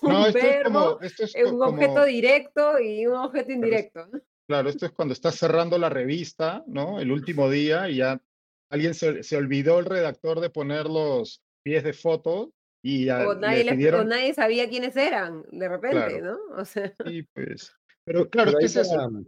[0.00, 0.98] un verbo,
[1.44, 4.08] un objeto directo y un objeto indirecto.
[4.48, 6.98] Claro, esto es cuando estás cerrando la revista, ¿no?
[6.98, 8.20] El último día y ya
[8.70, 13.36] alguien se, se olvidó el redactor de poner los pies de foto y ya o
[13.36, 14.08] nadie, pidieron...
[14.08, 16.38] nadie sabía quiénes eran, de repente, ¿no?
[16.56, 16.92] O sea...
[17.06, 17.72] Sí, pues.
[18.04, 19.24] Pero claro, es que es eso.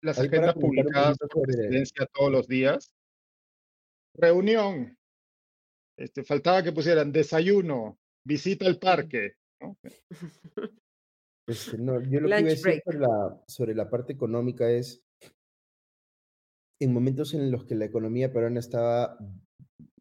[0.00, 2.94] Las agendas publicadas por presidencia todos los días.
[4.14, 4.96] Reunión.
[6.02, 9.34] Este, faltaba que pusieran desayuno, visita al parque.
[9.60, 9.78] ¿no?
[11.76, 15.04] No, yo lo que iba a decir sobre la, sobre la parte económica es,
[16.80, 19.18] en momentos en los que la economía peruana estaba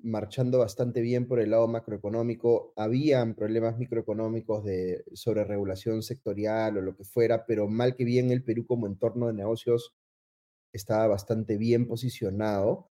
[0.03, 2.73] marchando bastante bien por el lado macroeconómico.
[2.75, 8.43] Habían problemas microeconómicos de regulación sectorial o lo que fuera, pero mal que bien el
[8.43, 9.95] Perú como entorno de negocios
[10.71, 12.90] estaba bastante bien posicionado.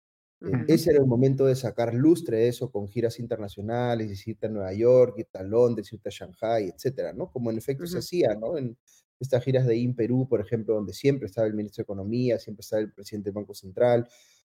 [0.44, 4.50] Eh, ese era el momento de sacar lustre de eso con giras internacionales, irte a
[4.50, 7.32] Nueva York, irte a Londres, irte a Shanghai, etcétera, ¿no?
[7.32, 8.58] Como en efecto se hacía, ¿no?
[8.58, 8.78] En
[9.20, 12.62] estas giras de IN Perú, por ejemplo, donde siempre estaba el ministro de Economía, siempre
[12.62, 14.08] estaba el presidente del Banco Central,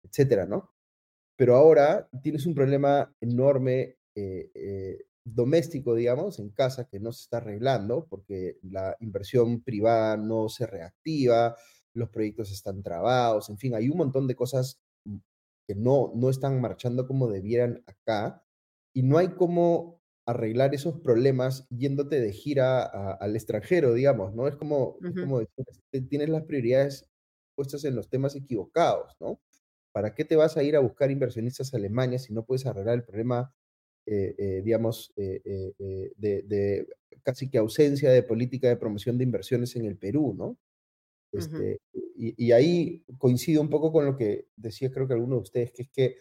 [0.04, 0.72] etcétera, ¿no?
[1.40, 7.22] pero ahora tienes un problema enorme eh, eh, doméstico, digamos, en casa que no se
[7.22, 11.56] está arreglando porque la inversión privada no se reactiva,
[11.94, 15.16] los proyectos están trabados, en fin, hay un montón de cosas mm,
[15.70, 18.44] que no, no están marchando como debieran acá
[18.92, 24.48] y no hay cómo arreglar esos problemas yéndote de gira al extranjero, digamos, ¿no?
[24.48, 27.08] Es como, es como decir, tienes las prioridades
[27.54, 29.40] puestas en los temas equivocados, ¿no?
[29.92, 32.96] ¿Para qué te vas a ir a buscar inversionistas a Alemania si no puedes arreglar
[32.96, 33.54] el problema,
[34.08, 35.74] eh, eh, digamos, eh,
[36.18, 36.88] de,
[37.22, 40.58] casi que ausencia de política de promoción de inversiones en el Perú, ¿no?
[41.32, 41.80] Este,
[42.16, 45.84] y, ahí coincido un poco con lo que decía creo que alguno de ustedes, que
[45.84, 46.16] es que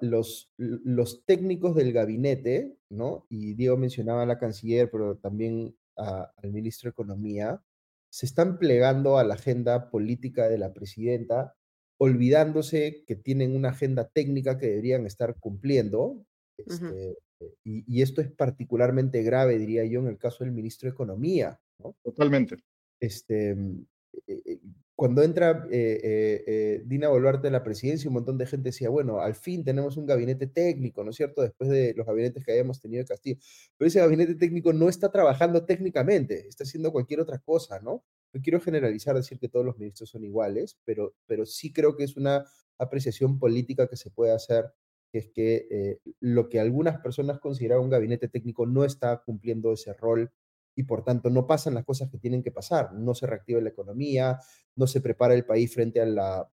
[0.00, 3.26] los, los técnicos del gabinete, ¿no?
[3.28, 7.62] Y Diego mencionaba a la canciller, pero también al ministro de Economía,
[8.10, 11.54] se están plegando a la agenda política de la presidenta
[11.98, 16.24] olvidándose que tienen una agenda técnica que deberían estar cumpliendo.
[16.56, 17.16] Este,
[17.64, 21.60] y, esto es particularmente grave, diría yo, en el caso del ministro de Economía.
[22.02, 22.56] Totalmente.
[23.04, 23.86] Este, mm,
[24.26, 24.58] eh, eh,
[24.96, 29.34] cuando entra eh, Dina Boluarte a la presidencia, un montón de gente decía, bueno, al
[29.34, 31.42] fin tenemos un gabinete técnico, ¿no es cierto?
[31.42, 33.40] Después de los gabinetes que habíamos tenido en Castillo.
[33.76, 38.04] Pero ese gabinete técnico no está trabajando técnicamente, está haciendo cualquier otra cosa, ¿no?
[38.34, 42.04] no quiero generalizar, decir que todos los ministros son iguales, pero, pero sí creo que
[42.04, 42.44] es una
[42.78, 44.72] apreciación política que se puede hacer,
[45.12, 49.72] que es que eh, lo que algunas personas consideran un gabinete técnico no está cumpliendo
[49.72, 50.32] ese rol
[50.76, 53.70] y por tanto no pasan las cosas que tienen que pasar, no se reactiva la
[53.70, 54.38] economía,
[54.76, 56.48] no se prepara el país frente a la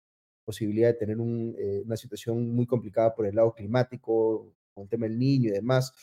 [0.45, 5.05] posibilidad de tener eh, una situación muy complicada por el lado climático, con el tema
[5.05, 5.93] del niño y demás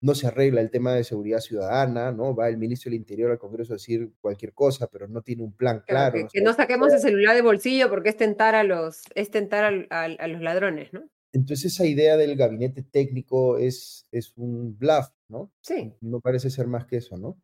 [0.00, 2.34] no se arregla el tema de seguridad ciudadana, ¿no?
[2.34, 5.54] Va el ministro del Interior al Congreso a decir cualquier cosa, pero no tiene un
[5.54, 6.28] plan claro.
[6.30, 10.28] que, no, saquemos el celular de bolsillo porque es tentar a los, es tentar a,
[10.28, 11.08] los ladrones, ¿no?
[11.32, 15.52] Entonces esa idea del gabinete técnico es, es un bluff, ¿no?
[15.60, 15.92] Sí.
[16.00, 17.36] No parece ser más que eso, ¿no?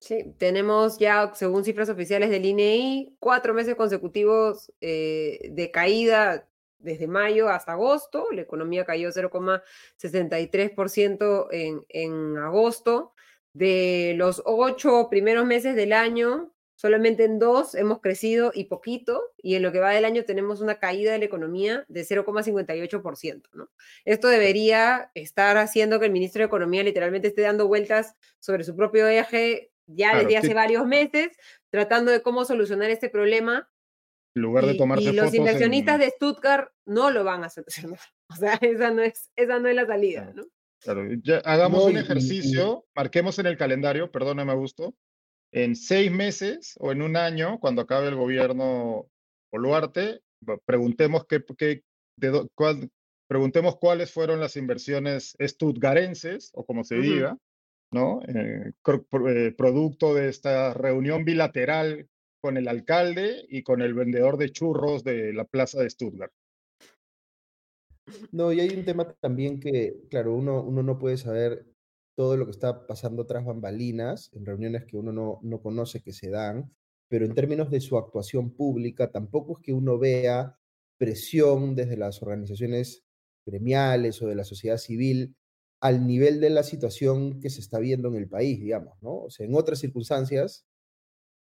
[0.00, 6.46] Sí, tenemos ya, según cifras oficiales del INEI, cuatro meses consecutivos eh, de caída
[6.84, 13.14] desde mayo hasta agosto, la economía cayó 0,63% en, en agosto.
[13.54, 19.54] De los ocho primeros meses del año, solamente en dos hemos crecido y poquito, y
[19.54, 23.42] en lo que va del año tenemos una caída de la economía de 0,58%.
[23.54, 23.70] ¿no?
[24.04, 28.74] Esto debería estar haciendo que el ministro de Economía literalmente esté dando vueltas sobre su
[28.76, 31.36] propio eje ya desde hace varios meses,
[31.70, 33.68] tratando de cómo solucionar este problema
[34.34, 38.00] lugar de tomarse y los inversionistas de Stuttgart no lo van a solucionar.
[38.30, 40.46] O sea, esa no es, esa no es la salida, ¿no?
[40.82, 44.94] Claro, ya hagamos un ejercicio, marquemos en el calendario, perdóname, Augusto,
[45.52, 49.06] en seis meses o en un año, cuando acabe el gobierno
[49.52, 50.20] Boluarte,
[50.64, 51.82] preguntemos qué, qué
[52.16, 52.48] de,
[53.28, 57.36] preguntemos cuáles fueron las inversiones stuttgarenses, o como se diga,
[57.94, 58.20] ¿no?
[58.28, 62.08] Eh, eh, producto de esta reunión bilateral
[62.42, 66.32] con el alcalde y con el vendedor de churros de la plaza de Stuttgart.
[68.32, 71.64] No, y hay un tema también que, claro, uno, uno no puede saber
[72.16, 76.12] todo lo que está pasando tras bambalinas, en reuniones que uno no, no conoce que
[76.12, 76.70] se dan,
[77.08, 80.58] pero en términos de su actuación pública, tampoco es que uno vea
[80.98, 83.04] presión desde las organizaciones
[83.46, 85.34] gremiales o de la sociedad civil
[85.84, 89.24] al nivel de la situación que se está viendo en el país, digamos, ¿no?
[89.24, 90.64] O sea, en otras circunstancias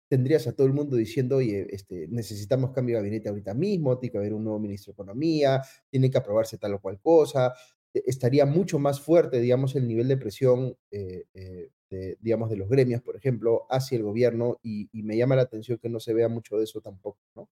[0.08, 4.12] tendrías a todo el mundo diciendo, oye, este, necesitamos cambio de gabinete ahorita mismo, tiene
[4.12, 5.60] que haber un nuevo ministro de Economía,
[5.90, 7.52] tiene que aprobarse tal o cual cosa,
[7.92, 12.56] e, estaría mucho más fuerte, digamos, el nivel de presión, eh, eh, de, digamos, de
[12.56, 16.14] los gremios, por ejemplo, hacia el gobierno, y, me llama la atención que no se
[16.14, 17.50] vea mucho de eso tampoco, ¿no?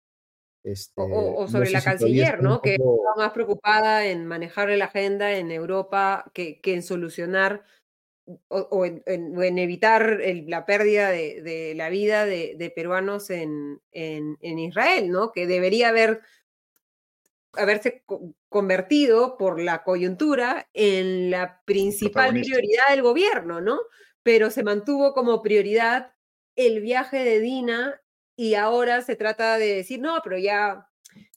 [0.65, 2.63] Este, o, sobre la canciller, ¿no?
[2.63, 7.65] Que está más preocupada en manejar la agenda en Europa que, que en solucionar
[8.49, 15.33] o, en, evitar la pérdida de, la vida de, peruanos en, en, Israel, ¿no?
[15.33, 16.23] Que debería haber
[17.57, 18.03] haberse
[18.49, 23.79] convertido por la coyuntura en la principal prioridad del gobierno, ¿no?
[24.23, 26.15] Pero se mantuvo como prioridad
[26.57, 28.01] el viaje de Dina
[28.37, 30.89] y ahora se trata de decir, no, pero ya,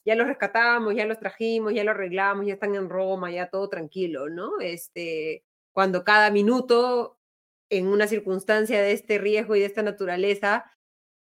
[0.04, 3.68] ya los rescatamos, ya los trajimos, ya los arreglamos, ya están en Roma, ya todo
[3.68, 4.60] tranquilo, ¿no?
[4.60, 7.18] Este, cuando cada minuto
[7.70, 10.64] en una circunstancia de este riesgo y de esta naturaleza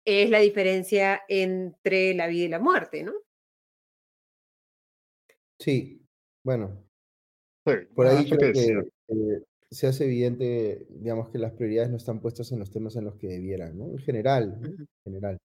[0.05, 3.13] es la diferencia entre la vida y la muerte, ¿no?
[5.59, 6.01] Sí,
[6.43, 6.83] bueno.
[7.63, 8.59] por ahí creo que
[9.09, 13.05] eh, se hace evidente, digamos, que las prioridades no están puestas en los temas en
[13.05, 13.91] los que debieran, ¿no?
[13.91, 15.37] En general, en general.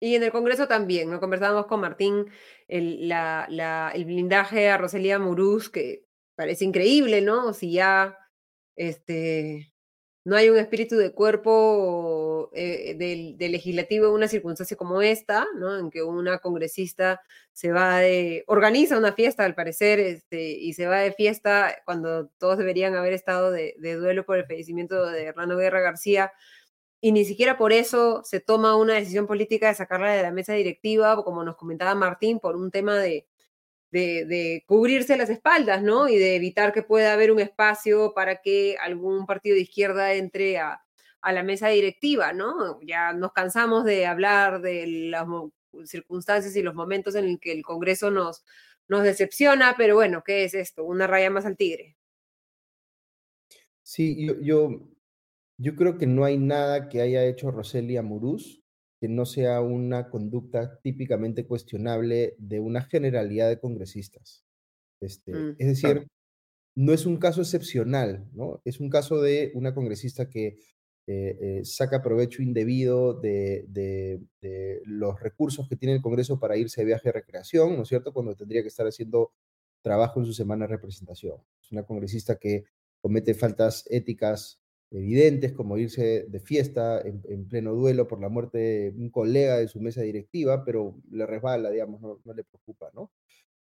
[0.00, 1.20] Y en el Congreso también, ¿no?
[1.20, 2.26] Conversábamos con Martín
[2.68, 7.52] el, el blindaje a Rosalía Muruz, que parece increíble, ¿no?
[7.52, 8.16] Si ya
[8.76, 9.70] este,
[10.24, 15.78] no hay un espíritu de cuerpo eh, del, legislativo en una circunstancia como esta, ¿no?
[15.78, 17.20] En que una congresista
[17.52, 22.28] se va de, organiza una fiesta al parecer, este, y se va de fiesta cuando
[22.38, 26.32] todos deberían haber estado de, de duelo por el fallecimiento de Hernando Guerra García,
[27.00, 30.52] y ni siquiera por eso se toma una decisión política de sacarla de la mesa
[30.54, 33.26] directiva, como nos comentaba Martín, por un tema de,
[33.90, 36.08] de, cubrirse las espaldas, ¿no?
[36.08, 40.58] Y de evitar que pueda haber un espacio para que algún partido de izquierda entre
[40.58, 40.82] a,
[41.22, 42.80] la mesa directiva, ¿no?
[42.82, 45.26] Ya nos cansamos de hablar de las
[45.84, 48.44] circunstancias y los momentos en los que el Congreso nos,
[48.88, 50.84] nos decepciona, pero bueno, ¿qué es esto?
[50.84, 51.96] Una raya más al tigre.
[53.82, 54.80] Sí, yo, yo,
[55.60, 58.60] yo creo que no hay nada que haya hecho Roselia Muruz
[59.00, 64.44] que no sea una conducta típicamente cuestionable de una generalidad de congresistas.
[65.00, 66.06] Este, mm, es decir,
[66.76, 68.60] no es un caso excepcional, ¿no?
[68.64, 70.58] Es un caso de una congresista que
[71.06, 76.82] eh, eh, saca provecho indebido de, de, los recursos que tiene el Congreso para irse
[76.82, 78.12] de viaje de recreación, ¿no es cierto?
[78.12, 79.32] Cuando tendría que estar haciendo
[79.82, 81.38] trabajo en su semana de representación.
[81.62, 82.64] Es una congresista que
[83.00, 84.59] comete faltas éticas
[84.90, 89.68] evidentes, como irse de fiesta en, pleno duelo por la muerte de un colega de
[89.68, 93.12] su mesa directiva, pero le resbala, digamos, no, le preocupa, ¿no?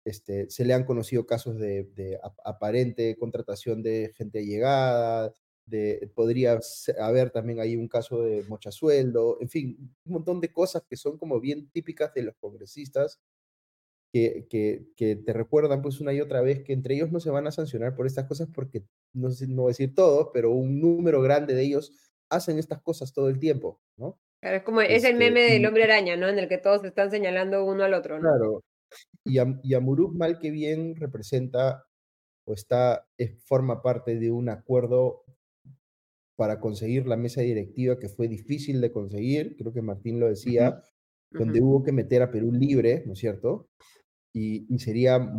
[0.04, 5.34] Este, se le han conocido casos de, aparente contratación de gente llegada,
[5.66, 6.60] de, podría
[7.00, 9.76] haber también ahí un caso de mochasueldo, en fin,
[10.06, 13.20] un montón de cosas que son como bien típicas de los congresistas
[14.12, 14.46] que,
[14.96, 17.50] que, te recuerdan pues una y otra vez que entre ellos no se van a
[17.50, 21.20] sancionar por estas cosas porque, no sé, no voy a decir todos, pero un número
[21.20, 21.92] grande de ellos
[22.30, 24.18] hacen estas cosas todo el tiempo, ¿no?
[24.40, 26.28] Claro, es como, es el este, meme del hombre araña, ¿no?
[26.28, 28.28] En el que todos están señalando uno al otro, ¿no?
[28.28, 28.64] Claro.
[29.24, 31.84] Y a, y a mal que bien representa
[32.44, 35.24] o está, es, forma parte de un acuerdo
[36.36, 40.80] para conseguir la mesa directiva que fue difícil de conseguir, creo que Martín lo decía,
[41.30, 43.68] donde hubo que meter a Perú libre, ¿no es cierto?
[44.32, 45.32] Y, sería,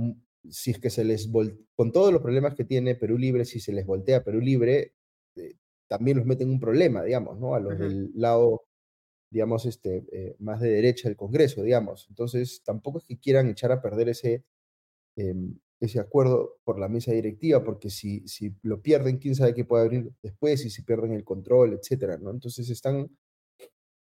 [0.50, 1.30] si es que se les,
[1.76, 4.94] con todos los problemas que tiene Perú libre, si se les voltea Perú libre,
[5.36, 5.56] eh,
[5.88, 7.56] también los meten un problema, digamos, ¿no?
[7.56, 8.66] A los del lado,
[9.32, 12.08] digamos, este, eh, más de derecha del Congreso, digamos.
[12.10, 14.44] Entonces, tampoco es que quieran echar a perder ese,
[15.16, 19.66] em, ese acuerdo por la mesa directiva, porque si, si lo pierden, quién sabe qué
[19.66, 22.32] puede abrir después, y si pierden el control, etcétera, ¿no?
[22.32, 23.10] Entonces están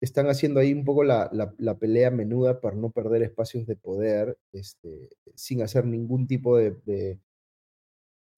[0.04, 4.38] están haciendo ahí un poco la, la, pelea menuda para no perder espacios de poder,
[4.52, 7.20] este, sin hacer ningún tipo de, de,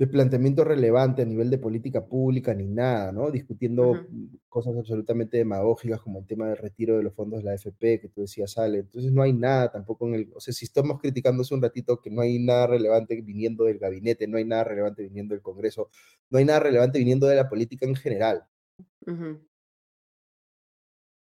[0.07, 3.31] planteamiento relevante a nivel de política pública ni nada, ¿no?
[3.31, 4.05] Discutiendo
[4.47, 8.09] cosas absolutamente demagógicas como el tema del retiro de los fondos de la AFP, que
[8.13, 8.79] tú decías, sale.
[8.79, 11.99] Entonces no hay nada tampoco en el, o sea, si estamos criticando hace un ratito
[11.99, 15.89] que no hay nada relevante viniendo del gabinete, no hay nada relevante viniendo del Congreso,
[16.29, 18.43] no hay nada relevante viniendo de la política en general.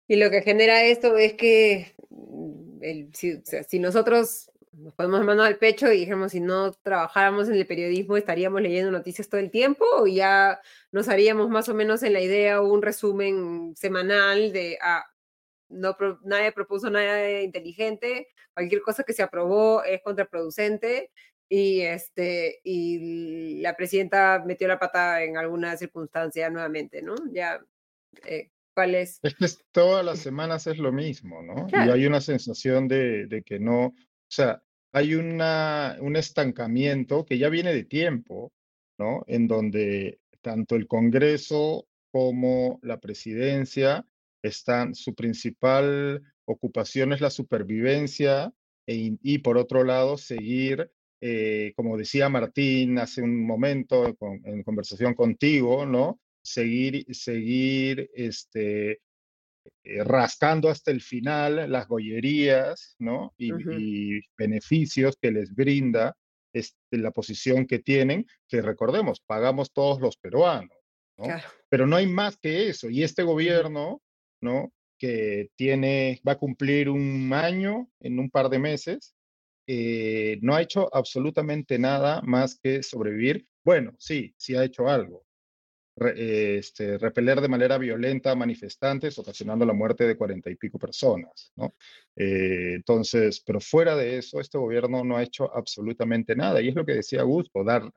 [0.08, 5.90] Y lo que genera esto es que mm, si, nosotros nos ponemos mano al pecho
[5.92, 10.06] y dijéramos, si no trabajáramos en el periodismo, estaríamos leyendo noticias todo el tiempo o
[10.06, 10.60] ya
[10.92, 15.04] nos haríamos más o menos en la idea un resumen semanal de, ah,
[15.68, 21.10] no, nadie propuso nada inteligente, cualquier cosa que se aprobó es contraproducente
[21.48, 27.14] y, este, y la presidenta metió la pata en alguna circunstancia nuevamente, ¿no?
[27.32, 27.60] Ya,
[28.24, 29.18] eh, ¿cuál es?
[29.22, 31.66] Es que todas las semanas es lo mismo, ¿no?
[31.72, 33.94] Y hay una sensación de, de, que no, o
[34.28, 34.62] sea,
[34.92, 38.52] hay una, un estancamiento que ya viene de tiempo,
[38.98, 39.24] ¿no?
[39.26, 44.06] En donde tanto el Congreso como la presidencia
[44.42, 48.52] están, su principal ocupación es la supervivencia
[48.86, 54.06] e y por otro lado seguir eh, como decía Martín hace un momento
[54.44, 56.20] en conversación contigo, ¿no?
[56.46, 59.00] Seguir, seguir este,
[59.82, 63.34] eh, rascando hasta el final las gollerías, ¿no?
[63.36, 66.16] Y, beneficios que les brinda
[66.52, 70.76] este, la posición que tienen, que recordemos, pagamos todos los peruanos,
[71.18, 71.26] ¿no?
[71.68, 72.88] Pero no hay más que eso.
[72.88, 74.00] Y este gobierno,
[74.40, 74.72] ¿no?
[74.98, 79.14] Que tiene, va a cumplir un año en un par de meses,
[79.68, 83.46] eh, no ha hecho absolutamente nada más que sobrevivir.
[83.64, 85.25] Bueno, sí, sí ha hecho algo.
[85.96, 91.52] Este, repeler de manera violenta a manifestantes, ocasionando la muerte de cuarenta y pico personas.
[91.56, 91.74] ¿no?
[92.14, 96.60] Eh, entonces, pero fuera de eso, este gobierno no ha hecho absolutamente nada.
[96.60, 97.90] Y es lo que decía Augusto, dar,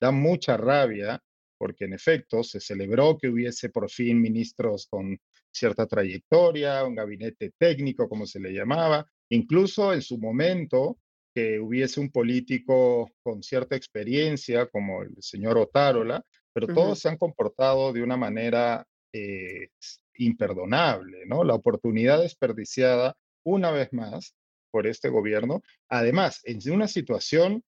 [0.00, 1.22] da mucha rabia,
[1.58, 5.18] porque en efecto se celebró que hubiese por fin ministros con
[5.50, 9.08] cierta trayectoria, un gabinete técnico, como se le llamaba.
[9.30, 10.98] Incluso en su momento,
[11.34, 16.24] que hubiese un político con cierta experiencia como el señor Otárola,
[16.56, 19.68] pero todos se han comportado de una manera eh,
[20.14, 21.44] imperdonable, ¿no?
[21.44, 23.14] La oportunidad desperdiciada
[23.44, 24.34] una vez más
[24.70, 25.62] por este gobierno.
[25.90, 27.62] Además, en una situación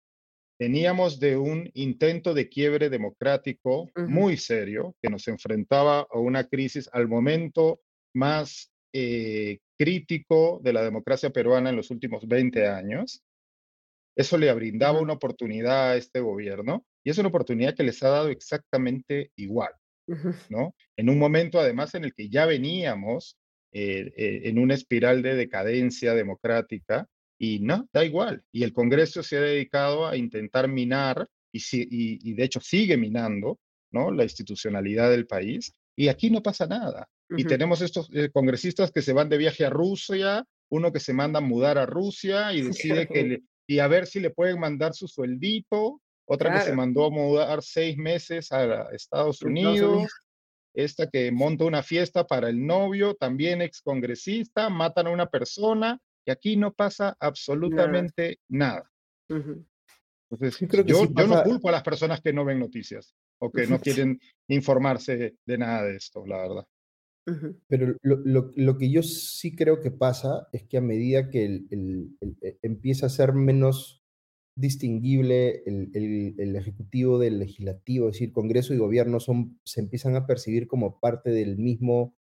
[0.59, 6.87] teníamos de un intento de quiebre democrático muy serio que nos enfrentaba a una crisis
[6.93, 7.81] al momento
[8.13, 13.23] más eh, crítico de la democracia peruana en los últimos 20 años.
[14.15, 18.09] Eso le brindaba una oportunidad a este gobierno y es una oportunidad que les ha
[18.09, 19.71] dado exactamente igual,
[20.49, 20.75] ¿no?
[20.97, 23.37] En un momento además en el que ya veníamos
[23.71, 27.07] eh, eh, en una espiral de decadencia democrática
[27.39, 28.43] y no, da igual.
[28.51, 33.59] Y el Congreso se ha dedicado a intentar minar y, y, de hecho sigue minando,
[33.91, 34.11] ¿no?
[34.11, 37.07] La institucionalidad del país y aquí no pasa nada.
[37.37, 41.13] Y tenemos estos eh, congresistas que se van de viaje a Rusia, uno que se
[41.13, 42.61] manda a mudar a Rusia y
[43.03, 46.01] decide que le, y a ver si le pueden mandar su sueldito.
[46.27, 50.09] Otra que se mandó a mudar seis meses a Estados Unidos.
[50.73, 56.31] Esta que monta una fiesta para el novio, también excongresista, matan a una persona y
[56.31, 58.91] aquí no pasa absolutamente nada.
[59.29, 63.51] Entonces, yo, creo que yo, no culpo a las personas que no ven noticias o
[63.51, 64.19] que no quieren
[64.49, 66.67] informarse de nada de esto, la verdad.
[67.67, 72.15] Pero lo, lo, que yo sí creo que pasa es que a medida que el,
[72.41, 74.04] eh, empieza a ser menos
[74.55, 75.91] distinguible el,
[76.37, 80.99] el, ejecutivo del legislativo, es decir, Congreso y gobierno son, se empiezan a percibir como
[80.99, 82.15] parte del mismo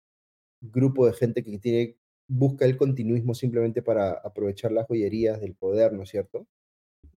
[0.60, 1.96] grupo de gente que tiene,
[2.26, 6.46] busca el continuismo simplemente para aprovechar las joyerías del poder, ¿no es cierto?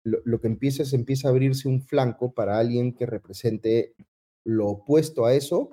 [0.02, 3.94] Lo, lo que empieza es empieza a abrirse un flanco para alguien que represente
[4.44, 5.70] lo opuesto a eso,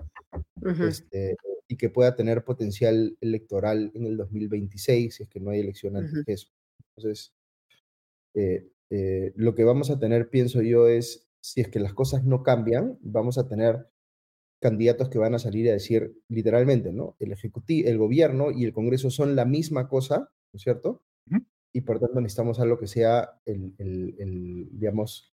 [0.88, 1.35] este,
[1.68, 5.97] y que pueda tener potencial electoral en el 2026, si es que no hay elección
[5.97, 6.47] antes de eso.
[6.95, 7.34] Entonces,
[8.34, 12.26] eh, eh, lo que vamos a tener, pienso yo, es, si es que las cosas
[12.26, 13.88] no cambian, vamos a tener
[14.61, 17.15] candidatos que van a salir a decir literalmente, ¿no?
[17.19, 21.03] El ejecutivo, el gobierno y el Congreso son la misma cosa, ¿no es cierto?
[21.73, 25.34] Y por tanto necesitamos algo que sea el, el, el digamos,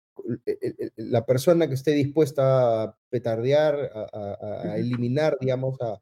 [0.96, 4.38] la persona que esté dispuesta a petardear, a,
[4.74, 6.00] a eliminar, digamos, a,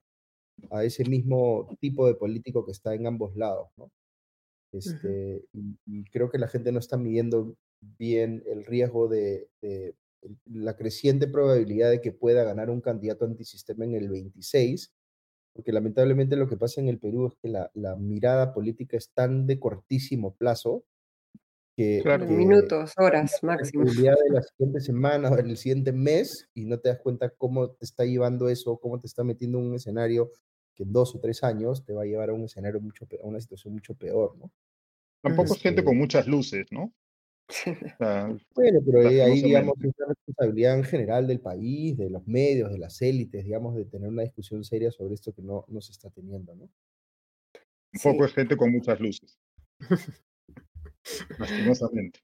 [0.71, 3.91] a ese mismo tipo de político que está en ambos lados, ¿no?
[4.77, 9.49] Este, y, creo que la gente no está midiendo bien el riesgo de,
[10.45, 14.91] la creciente probabilidad de que pueda ganar un candidato antisistema en el 26,
[15.53, 19.11] porque lamentablemente lo que pasa en el Perú es que la, la mirada política es
[19.11, 20.83] tan de cortísimo plazo
[21.75, 23.83] que, minutos, horas máximo.
[23.83, 27.29] La de la siguiente semana o en el siguiente mes y no te das cuenta
[27.29, 30.31] cómo te está llevando eso, cómo te está metiendo en un escenario
[30.73, 33.27] que en dos o tres años te va a llevar a un escenario mucho a
[33.27, 34.51] una situación mucho peor, ¿no?
[35.25, 36.93] Tampoco es gente este con muchas luces, ¿no?
[38.55, 42.77] bueno, pero ahí, digamos, es una responsabilidad en general del país, de los medios, de
[42.77, 46.11] las élites, digamos, de tener una discusión seria sobre esto que no, no se está
[46.11, 46.69] teniendo, ¿no?
[47.91, 49.39] Tampoco es gente con muchas luces.
[51.39, 52.19] Lastimosamente.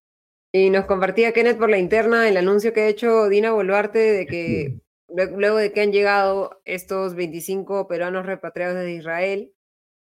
[0.54, 4.26] Y nos compartía Kenneth por la interna el anuncio que ha hecho Dina Boluarte de
[4.28, 9.54] que luego de que han llegado estos 25 peruanos repatriados de Israel,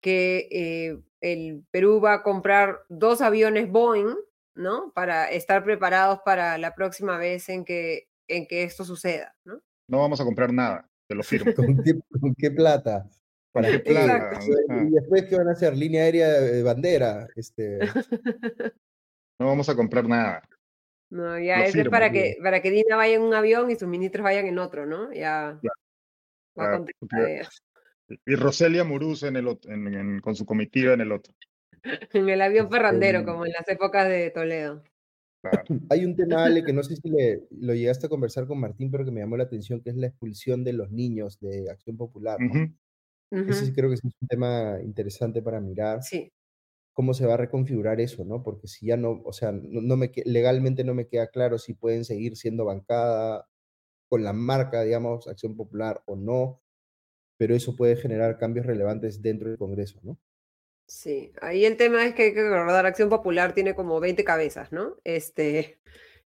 [0.01, 4.15] que eh, el Perú va a comprar dos aviones Boeing,
[4.55, 4.93] ¿no?
[4.95, 9.61] Para estar preparados para la próxima vez en que, en que esto suceda, ¿no?
[9.89, 11.53] No vamos a comprar nada, te lo firmo.
[12.21, 13.09] ¿Con qué, plata?
[13.53, 14.41] ¿Para qué plata?
[14.87, 15.77] ¿Y después qué van a hacer?
[15.77, 17.27] ¿Línea aérea de bandera?
[17.35, 17.79] Este...
[19.41, 20.43] no vamos a comprar nada.
[21.11, 24.23] No, ya es para que, para que Dina vaya en un avión y sus ministros
[24.23, 25.11] vayan en otro, ¿no?
[25.13, 25.59] Ya.
[28.27, 31.35] Y Roselia Muruz en el, en, con su comitiva en el otro.
[32.13, 34.83] en el avión ferrandero, como en las épocas de Toledo.
[35.91, 38.91] Hay un tema, Ale, que no sé si le, lo llegaste a conversar con Martín,
[38.91, 41.97] pero que me llamó la atención, que es la expulsión de los niños de Acción
[41.97, 42.39] Popular.
[43.31, 46.03] Ese sí creo que es un tema interesante para mirar.
[46.03, 46.33] Sí.
[46.93, 48.43] Cómo se va a reconfigurar eso, ¿no?
[48.43, 52.05] Porque si ya no, o sea, no, me, legalmente no me queda claro si pueden
[52.05, 53.47] seguir siendo bancada
[54.09, 56.61] con la marca, digamos, Acción Popular o no,
[57.39, 60.19] pero eso puede generar cambios relevantes dentro del Congreso, ¿no?
[60.87, 64.73] Sí, ahí el tema es que hay que recordar, Acción Popular tiene como 20 cabezas,
[64.73, 64.97] ¿no?
[65.05, 65.79] Este,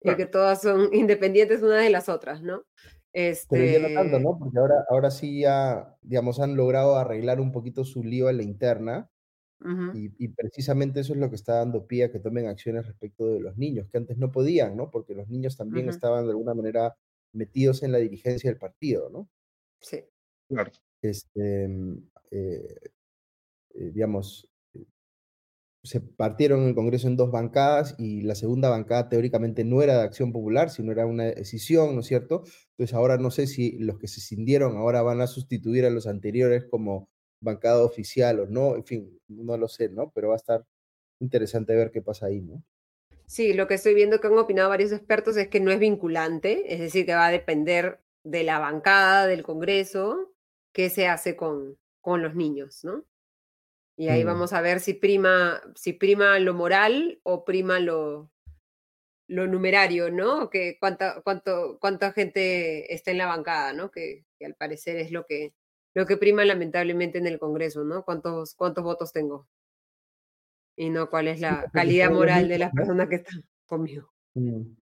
[0.02, 2.64] y que todas son independientes unas de las otras, ¿no?
[3.12, 3.56] Este...
[3.56, 4.38] Pero ya no tanto, ¿no?
[4.38, 8.42] Porque ahora, ahora sí ya, digamos, han logrado arreglar un poquito su lío en la
[8.42, 9.10] interna,
[9.94, 13.40] y, precisamente eso es lo que está dando pie a que tomen acciones respecto de
[13.40, 14.90] los niños, que antes no podían, ¿no?
[14.90, 16.96] Porque los niños también estaban de alguna manera
[17.32, 19.28] metidos en la dirigencia del partido, ¿no?
[19.80, 20.04] Sí.
[20.48, 20.70] Claro.
[21.10, 22.76] Este, mm, eh,
[23.74, 24.84] eh, digamos, eh,
[25.82, 30.04] se partieron el Congreso en dos bancadas y la segunda bancada teóricamente no era de
[30.04, 32.44] acción popular, sino era una decisión, ¿no es cierto?
[32.70, 36.06] Entonces ahora no sé si los que se cindieron ahora van a sustituir a los
[36.06, 37.08] anteriores como
[37.40, 40.10] bancada oficial o no, en fin, no lo sé, ¿no?
[40.14, 40.66] Pero va a estar
[41.20, 42.64] interesante ver qué pasa ahí, ¿no?
[43.26, 46.72] Sí, lo que estoy viendo que han opinado varios expertos es que no es vinculante,
[46.72, 50.35] es decir, que va a depender de la bancada del Congreso
[50.76, 53.02] qué se hace con, con los niños, ¿no?
[53.96, 54.26] Y ahí mm.
[54.26, 58.30] vamos a ver si prima, si prima lo moral o prima lo,
[59.26, 60.50] lo numerario, ¿no?
[60.50, 63.90] Que cuánta, cuánto, cuánta gente está en la bancada, ¿no?
[63.90, 65.54] Que, al parecer es lo que,
[65.94, 68.04] lo que prima lamentablemente en el Congreso, ¿no?
[68.04, 69.48] ¿Cuántos, cuántos votos tengo?
[70.76, 74.12] Y no cuál es la calidad moral de las personas que están conmigo.
[74.34, 74.76] Mm.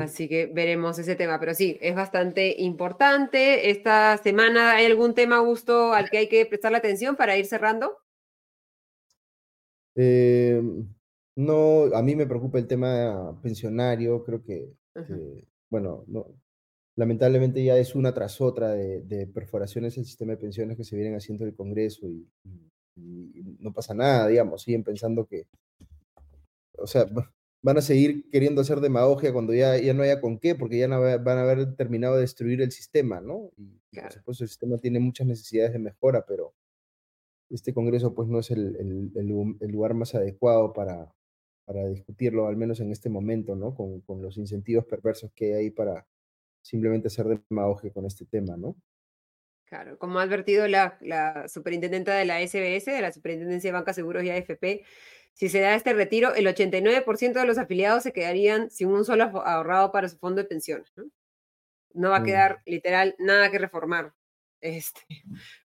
[0.00, 3.70] Así que veremos ese tema, pero sí, es bastante importante.
[3.70, 7.96] Esta semana, ¿hay algún tema, Gusto, al que hay que prestarle atención para ir cerrando?
[9.96, 10.60] Eh,
[11.36, 14.72] no, a mí me preocupa el tema pensionario, creo que,
[15.70, 16.26] bueno, no,
[16.96, 21.14] lamentablemente ya es una tras otra de, perforaciones del sistema de pensiones que se vienen
[21.14, 22.28] haciendo el Congreso y,
[22.96, 25.46] y no pasa nada, digamos, siguen pensando que,
[26.78, 27.06] o sea,
[27.64, 30.86] van a seguir queriendo hacer demagogia cuando ya, ya no haya con qué, porque ya
[30.86, 33.52] no van a haber terminado de destruir el sistema, ¿no?
[33.56, 36.54] Y, por supuesto el sistema tiene muchas necesidades de mejora, pero
[37.48, 38.76] este Congreso pues no es el,
[39.16, 41.10] el, lugar más adecuado para,
[41.64, 43.74] para discutirlo, al menos en este momento, ¿no?
[43.74, 46.06] Con, con los incentivos perversos que hay para
[46.60, 48.76] simplemente hacer demagogia con este tema, ¿no?
[49.64, 53.94] Claro, como ha advertido la, la superintendenta de la SBS, de la Superintendencia de Banca,
[53.94, 54.84] Seguros y AFP,
[55.34, 59.24] si se da este retiro, el 89% de los afiliados se quedarían sin un solo
[59.44, 60.90] ahorrado para su fondo de pensiones.
[61.92, 62.24] No, va a mm.
[62.24, 64.12] quedar literal nada que reformar.
[64.64, 65.02] Este,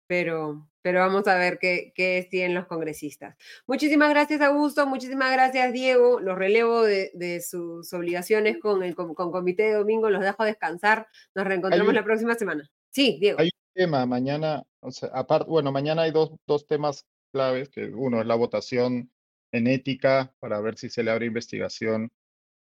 [0.07, 3.35] pero, pero vamos a ver qué, qué tienen los congresistas.
[3.67, 4.87] Muchísimas gracias, Augusto.
[4.87, 6.21] Muchísimas gracias, Diego.
[6.21, 10.09] Los relevo de, sus obligaciones con el con, Comité de Domingo.
[10.09, 11.09] Los dejo descansar.
[11.33, 12.71] Nos reencontramos la próxima semana.
[12.89, 13.41] Sí, Diego.
[13.41, 17.87] Hay un tema mañana, o sea, aparte, bueno, mañana hay dos, dos temas claves, que
[17.87, 19.11] uno es la votación
[19.55, 22.11] en ética para ver si se le abre investigación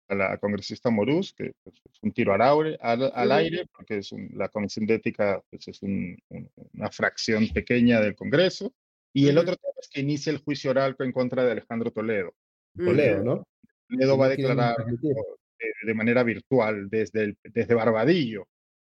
[0.09, 4.11] a la congresista Morús, que pues, es un tiro al, aire, al, aire porque es
[4.33, 8.73] la comisión de ética pues, es una fracción pequeña del Congreso.
[9.13, 12.33] Y el otro tema es que inicia el juicio oral en contra de Alejandro Toledo.
[12.77, 13.47] Toledo, ¿no?
[13.87, 18.47] Toledo va a declarar de, manera virtual desde, desde Barbadillo.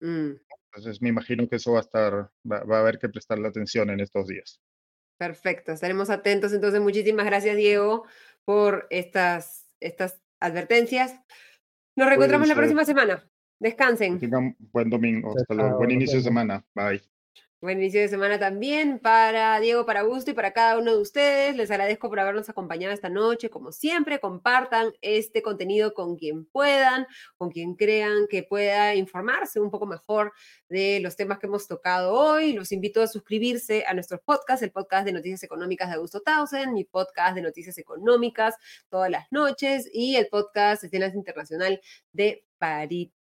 [0.01, 0.31] Mm.
[0.73, 2.13] Entonces me imagino que eso va a estar,
[2.49, 4.61] va, va a haber que prestarle atención en estos días.
[5.22, 6.52] Perfecto, estaremos atentos.
[6.52, 8.07] Entonces, muchísimas gracias, Diego,
[8.43, 11.14] por estas, estas advertencias.
[11.95, 13.23] Nos reencontramos la próxima semana.
[13.60, 14.19] Descansen.
[14.72, 15.38] buen domingo.
[15.38, 15.77] Hasta luego.
[15.77, 16.65] Buen inicio de semana.
[16.73, 17.03] Bye.
[17.61, 21.55] Buen inicio de semana también para Diego, para Augusto y para cada uno de ustedes.
[21.55, 23.51] Les agradezco por habernos acompañado esta noche.
[23.51, 27.05] Como siempre, compartan este contenido con quien puedan,
[27.38, 30.33] con quien crean que pueda informarse un poco mejor
[30.69, 32.53] de los temas que hemos tocado hoy.
[32.53, 36.73] Los invito a suscribirse a nuestros podcasts, el podcast de Noticias Económicas de Augusto Tausen,
[36.73, 38.55] mi podcast de Noticias Económicas
[38.89, 41.79] todas las noches y el podcast Escenas Internacional
[42.11, 43.20] de París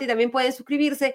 [0.00, 1.14] Y también pueden suscribirse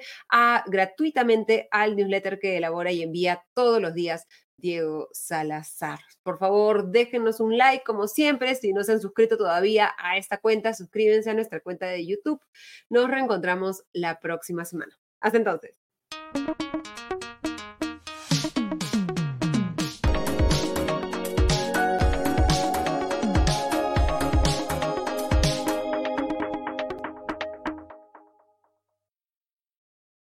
[0.66, 4.28] gratuitamente al newsletter que elabora y envía todos los días
[4.58, 6.00] Diego Salazar.
[6.24, 8.56] Por favor, déjenos un like como siempre.
[8.56, 12.42] Si no se han suscrito todavía a esta cuenta, suscríbanse a nuestra cuenta de YouTube.
[12.90, 14.98] Nos reencontramos la próxima semana.
[15.20, 15.80] Hasta entonces.